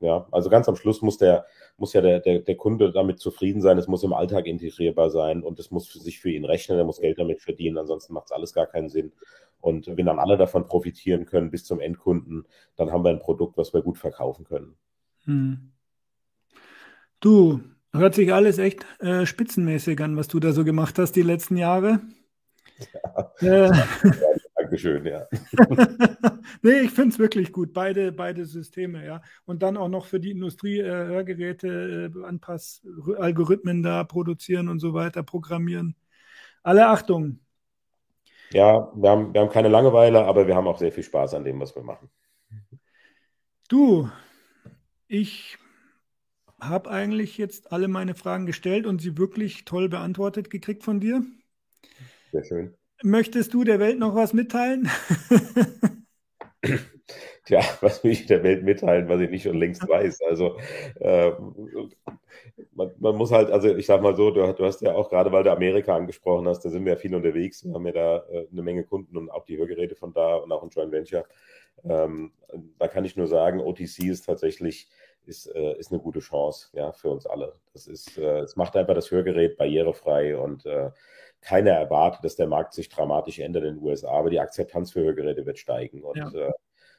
[0.00, 1.46] Ja, also ganz am Schluss muss der,
[1.78, 5.42] muss ja der, der, der Kunde damit zufrieden sein, es muss im Alltag integrierbar sein
[5.42, 8.26] und es muss für sich für ihn rechnen, er muss Geld damit verdienen, ansonsten macht
[8.26, 9.12] es alles gar keinen Sinn.
[9.60, 12.46] Und wenn dann alle davon profitieren können bis zum Endkunden,
[12.76, 14.76] dann haben wir ein Produkt, was wir gut verkaufen können.
[15.26, 15.72] Hm.
[17.20, 17.60] Du,
[17.92, 21.56] hört sich alles echt äh, spitzenmäßig an, was du da so gemacht hast die letzten
[21.56, 22.00] Jahre.
[23.40, 23.68] Ja.
[23.68, 23.72] Äh,
[24.56, 25.26] Dankeschön, ja.
[26.62, 29.22] nee, ich finde es wirklich gut, beide, beide Systeme, ja.
[29.44, 32.82] Und dann auch noch für die Industrie äh, Hörgeräte, äh, Anpass,
[33.18, 35.94] Algorithmen da produzieren und so weiter, programmieren.
[36.62, 37.40] Alle Achtung.
[38.52, 41.44] Ja, wir haben, wir haben keine Langeweile, aber wir haben auch sehr viel Spaß an
[41.44, 42.10] dem, was wir machen.
[43.68, 44.08] Du,
[45.08, 45.58] ich
[46.60, 51.24] habe eigentlich jetzt alle meine Fragen gestellt und sie wirklich toll beantwortet gekriegt von dir.
[52.32, 52.74] Sehr schön.
[53.02, 54.88] Möchtest du der Welt noch was mitteilen?
[57.44, 60.20] Tja, was will ich der Welt mitteilen, was ich nicht schon längst weiß?
[60.28, 60.56] Also
[61.00, 61.32] äh,
[62.72, 65.30] man, man, muss halt, also ich sag mal so, du, du, hast ja auch gerade,
[65.32, 67.64] weil du Amerika angesprochen hast, da sind wir ja viel unterwegs.
[67.64, 70.50] Wir haben ja da äh, eine Menge Kunden und auch die Hörgeräte von da und
[70.52, 71.24] auch ein Joint Venture.
[71.84, 72.32] Ähm,
[72.78, 74.88] da kann ich nur sagen, OTC ist tatsächlich
[75.26, 77.54] ist, äh, ist eine gute Chance ja, für uns alle.
[77.72, 80.90] Das ist, äh, es macht einfach das Hörgerät barrierefrei und äh,
[81.40, 85.00] keiner erwartet, dass der Markt sich dramatisch ändert in den USA, aber die Akzeptanz für
[85.00, 86.02] Hörgeräte wird steigen.
[86.02, 86.48] Und, ja.
[86.48, 86.52] äh,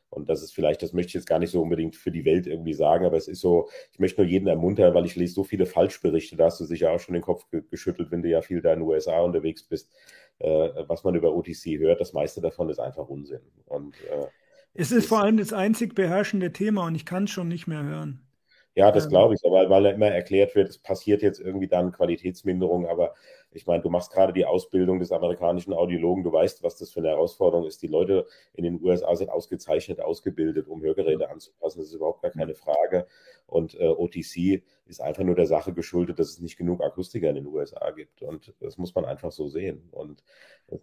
[0.10, 2.48] und das ist vielleicht, das möchte ich jetzt gar nicht so unbedingt für die Welt
[2.48, 5.44] irgendwie sagen, aber es ist so, ich möchte nur jeden ermuntern, weil ich lese so
[5.44, 8.42] viele Falschberichte, da hast du sicher auch schon den Kopf ge geschüttelt, wenn du ja
[8.42, 9.92] viel da in den USA unterwegs bist,
[10.40, 13.42] äh, was man über OTC hört, das meiste davon ist einfach Unsinn.
[13.66, 14.28] Und äh,
[14.74, 17.84] es ist vor allem das einzig beherrschende Thema und ich kann es schon nicht mehr
[17.84, 18.28] hören.
[18.76, 22.86] Ja, das glaube ich, aber weil immer erklärt wird, es passiert jetzt irgendwie dann Qualitätsminderung,
[22.86, 23.16] aber
[23.52, 27.00] ich meine, du machst gerade die Ausbildung des amerikanischen Audiologen, du weißt, was das für
[27.00, 27.82] eine Herausforderung ist.
[27.82, 32.32] Die Leute in den USA sind ausgezeichnet ausgebildet, um Hörgeräte anzupassen, das ist überhaupt gar
[32.32, 33.08] keine Frage.
[33.46, 37.36] Und äh, OTC ist einfach nur der Sache geschuldet, dass es nicht genug Akustiker in
[37.36, 38.22] den USA gibt.
[38.22, 39.88] Und das muss man einfach so sehen.
[39.92, 40.24] Und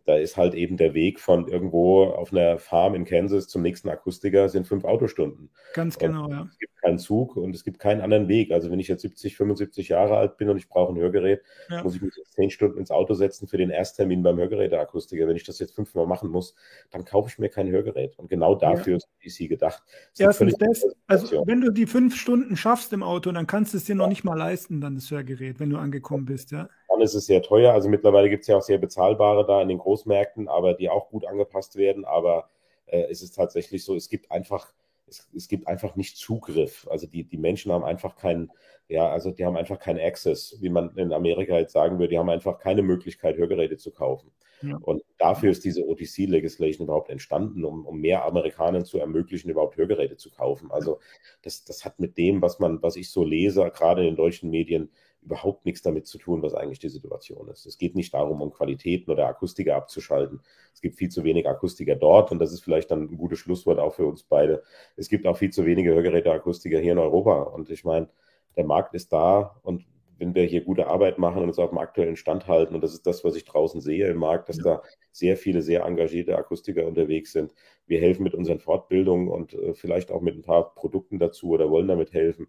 [0.06, 3.90] da ist halt eben der Weg von irgendwo auf einer Farm in Kansas zum nächsten
[3.90, 5.50] Akustiker sind fünf Autostunden.
[5.74, 6.48] Ganz genau, und ja.
[6.50, 8.50] Es gibt keinen Zug und es gibt keinen anderen Weg.
[8.50, 11.82] Also wenn ich jetzt 70, 75 Jahre alt bin und ich brauche ein Hörgerät, ja.
[11.82, 15.28] muss ich mich jetzt zehn Stunden ins Auto setzen für den Ersttermin beim Hörgeräteakustiker.
[15.28, 16.54] Wenn ich das jetzt fünfmal machen muss,
[16.90, 18.18] dann kaufe ich mir kein Hörgerät.
[18.18, 19.24] Und genau dafür ja.
[19.24, 19.82] ist DC gedacht.
[20.18, 23.84] Erstens das, also wenn du die fünf Stunden schaffst im Auto, dann kannst du es
[23.84, 26.68] dir noch nicht mal leisten, dann das Hörgerät, wenn du angekommen bist, ja.
[26.88, 27.72] Dann ist es sehr teuer.
[27.72, 31.10] Also mittlerweile gibt es ja auch sehr bezahlbare da in den Großmärkten, aber die auch
[31.10, 32.04] gut angepasst werden.
[32.04, 32.48] Aber
[32.86, 34.72] äh, es ist tatsächlich so, es gibt einfach
[35.06, 36.86] es, es, gibt einfach nicht Zugriff.
[36.90, 38.50] Also die, die Menschen haben einfach keinen,
[38.88, 42.18] ja, also die haben einfach keinen Access, wie man in Amerika jetzt sagen würde, die
[42.18, 44.30] haben einfach keine Möglichkeit, Hörgeräte zu kaufen.
[44.62, 44.76] Ja.
[44.76, 50.16] Und dafür ist diese OTC-Legislation überhaupt entstanden, um, um mehr Amerikanern zu ermöglichen, überhaupt Hörgeräte
[50.16, 50.70] zu kaufen.
[50.70, 51.00] Also
[51.42, 54.50] das, das hat mit dem, was man, was ich so lese, gerade in den deutschen
[54.50, 54.90] Medien,
[55.24, 57.66] überhaupt nichts damit zu tun, was eigentlich die Situation ist.
[57.66, 60.40] Es geht nicht darum, um Qualitäten oder Akustiker abzuschalten.
[60.72, 63.78] Es gibt viel zu wenig Akustiker dort und das ist vielleicht dann ein gutes Schlusswort
[63.78, 64.62] auch für uns beide.
[64.96, 68.08] Es gibt auch viel zu wenige Hörgeräteakustiker hier in Europa und ich meine,
[68.56, 69.84] der Markt ist da und
[70.18, 72.92] wenn wir hier gute Arbeit machen und uns auf dem aktuellen Stand halten, und das
[72.92, 74.64] ist das, was ich draußen sehe im Markt, dass ja.
[74.64, 77.52] da sehr viele, sehr engagierte Akustiker unterwegs sind.
[77.86, 81.70] Wir helfen mit unseren Fortbildungen und äh, vielleicht auch mit ein paar Produkten dazu oder
[81.70, 82.48] wollen damit helfen.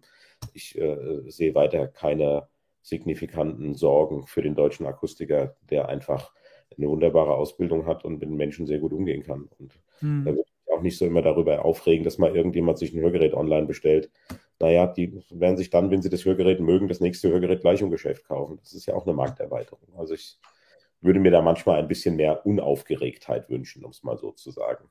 [0.54, 2.48] Ich äh, sehe weiter keine
[2.86, 6.32] signifikanten Sorgen für den deutschen Akustiker, der einfach
[6.76, 9.48] eine wunderbare Ausbildung hat und mit den Menschen sehr gut umgehen kann.
[9.58, 10.24] Und hm.
[10.24, 13.34] da würde ich auch nicht so immer darüber aufregen, dass mal irgendjemand sich ein Hörgerät
[13.34, 14.12] online bestellt.
[14.60, 17.90] Naja, die werden sich dann, wenn sie das Hörgerät mögen, das nächste Hörgerät gleich im
[17.90, 18.58] Geschäft kaufen.
[18.62, 19.88] Das ist ja auch eine Markterweiterung.
[19.96, 20.38] Also ich
[21.00, 24.88] würde mir da manchmal ein bisschen mehr Unaufgeregtheit wünschen, um es mal so zu sagen.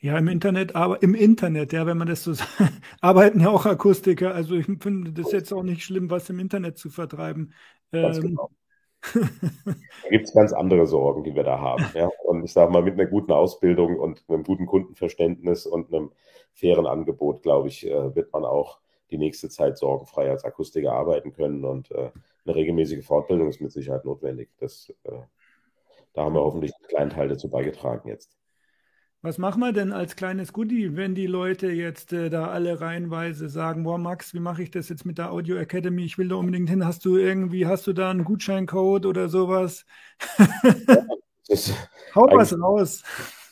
[0.00, 2.50] Ja, im Internet, aber im Internet, ja, wenn man das so sagt,
[3.00, 4.34] arbeiten ja auch Akustiker.
[4.34, 7.52] Also ich finde das jetzt auch nicht schlimm, was im Internet zu vertreiben.
[7.90, 8.50] Ganz ähm, genau.
[9.14, 11.84] da gibt es ganz andere Sorgen, die wir da haben.
[11.94, 12.10] Ja?
[12.24, 16.12] Und ich sage mal, mit einer guten Ausbildung und einem guten Kundenverständnis und einem
[16.52, 18.78] fairen Angebot, glaube ich, äh, wird man auch
[19.10, 21.64] die nächste Zeit sorgenfrei als Akustiker arbeiten können.
[21.64, 22.10] Und äh,
[22.44, 24.50] eine regelmäßige Fortbildung ist mit Sicherheit notwendig.
[24.60, 25.18] Das, äh,
[26.12, 28.37] da haben wir hoffentlich einen kleinen Teil dazu beigetragen jetzt.
[29.20, 33.48] Was machen wir denn als kleines Goodie, wenn die Leute jetzt äh, da alle reihenweise
[33.48, 36.04] sagen, boah Max, wie mache ich das jetzt mit der Audio Academy?
[36.04, 36.86] Ich will da unbedingt hin.
[36.86, 39.84] Hast du irgendwie, hast du da einen Gutscheincode oder sowas?
[42.14, 43.02] Hau was raus.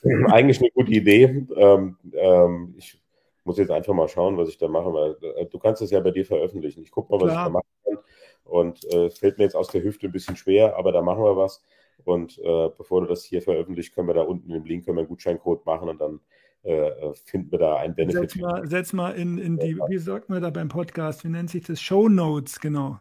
[0.30, 1.44] Eigentlich eine gute Idee.
[1.56, 3.02] Ähm, ähm, ich
[3.42, 5.98] muss jetzt einfach mal schauen, was ich da mache, weil äh, du kannst es ja
[5.98, 6.82] bei dir veröffentlichen.
[6.82, 7.46] Ich gucke mal, was Klar.
[7.46, 7.98] ich da machen kann.
[8.44, 11.36] Und äh, fällt mir jetzt aus der Hüfte ein bisschen schwer, aber da machen wir
[11.36, 11.60] was.
[12.04, 15.00] Und äh, bevor du das hier veröffentlicht, können wir da unten im Link können wir
[15.00, 16.20] einen Gutscheincode machen und dann
[16.62, 18.30] äh, äh finden wir da ein Benefit.
[18.30, 21.50] Setz mal, setz mal in, in die, wie sagt man da beim Podcast, wie nennt
[21.50, 21.80] sich das?
[21.80, 23.00] Show Notes, genau.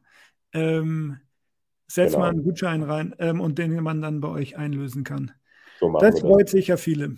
[0.53, 1.17] Ähm,
[1.87, 2.25] setz genau.
[2.25, 5.31] mal einen Gutschein rein ähm, und den man dann bei euch einlösen kann.
[5.79, 7.17] So das freut sicher viele.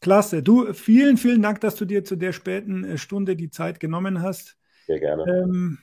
[0.00, 0.42] Klasse.
[0.42, 4.20] Du, vielen, vielen Dank, dass du dir zu der späten äh, Stunde die Zeit genommen
[4.20, 4.58] hast.
[4.86, 5.24] Sehr gerne.
[5.24, 5.78] Ähm,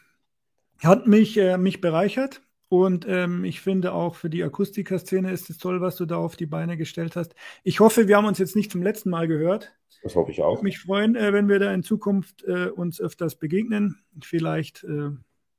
[0.84, 2.42] hat mich, äh, mich bereichert.
[2.70, 6.36] Und ähm, ich finde auch für die Akustiker-Szene ist es toll, was du da auf
[6.36, 7.34] die Beine gestellt hast.
[7.64, 9.74] Ich hoffe, wir haben uns jetzt nicht zum letzten Mal gehört.
[10.04, 10.54] Das hoffe ich auch.
[10.54, 13.98] Ich würde mich freuen, äh, wenn wir da in Zukunft äh, uns öfters begegnen.
[14.22, 15.10] Vielleicht äh,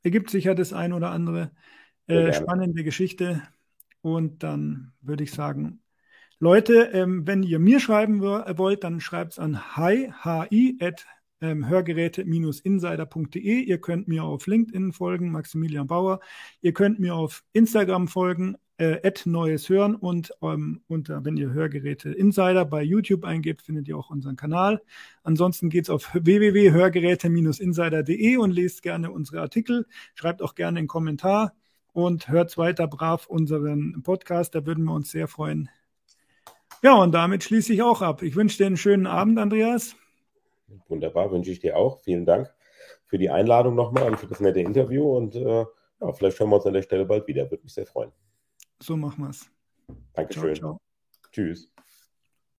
[0.02, 1.50] ergibt sich ja das ein oder andere
[2.06, 3.42] äh, spannende Geschichte.
[4.02, 5.82] Und dann würde ich sagen,
[6.38, 11.04] Leute, ähm, wenn ihr mir schreiben wollt, dann schreibt es an hi, hi, at
[11.40, 13.60] ähm, Hörgeräte-insider.de.
[13.60, 16.20] Ihr könnt mir auf LinkedIn folgen, Maximilian Bauer.
[16.60, 22.10] Ihr könnt mir auf Instagram folgen, äh, Neues Hören und ähm, unter, wenn ihr Hörgeräte
[22.10, 24.80] Insider bei YouTube eingebt, findet ihr auch unseren Kanal.
[25.22, 29.86] Ansonsten geht's auf www.hörgeräte-insider.de und lest gerne unsere Artikel.
[30.14, 31.52] Schreibt auch gerne einen Kommentar
[31.92, 34.54] und hört weiter brav unseren Podcast.
[34.54, 35.68] Da würden wir uns sehr freuen.
[36.82, 38.22] Ja, und damit schließe ich auch ab.
[38.22, 39.99] Ich wünsche dir einen schönen Abend, Andreas.
[40.88, 42.00] Wunderbar, wünsche ich dir auch.
[42.00, 42.52] Vielen Dank
[43.06, 45.16] für die Einladung nochmal und für das nette Interview.
[45.16, 45.64] Und äh,
[46.00, 47.50] ja, vielleicht hören wir uns an der Stelle bald wieder.
[47.50, 48.12] Würde mich sehr freuen.
[48.80, 49.50] So machen wir es.
[50.14, 50.54] Dankeschön.
[50.54, 50.80] Ciao, ciao.
[51.32, 51.70] Tschüss.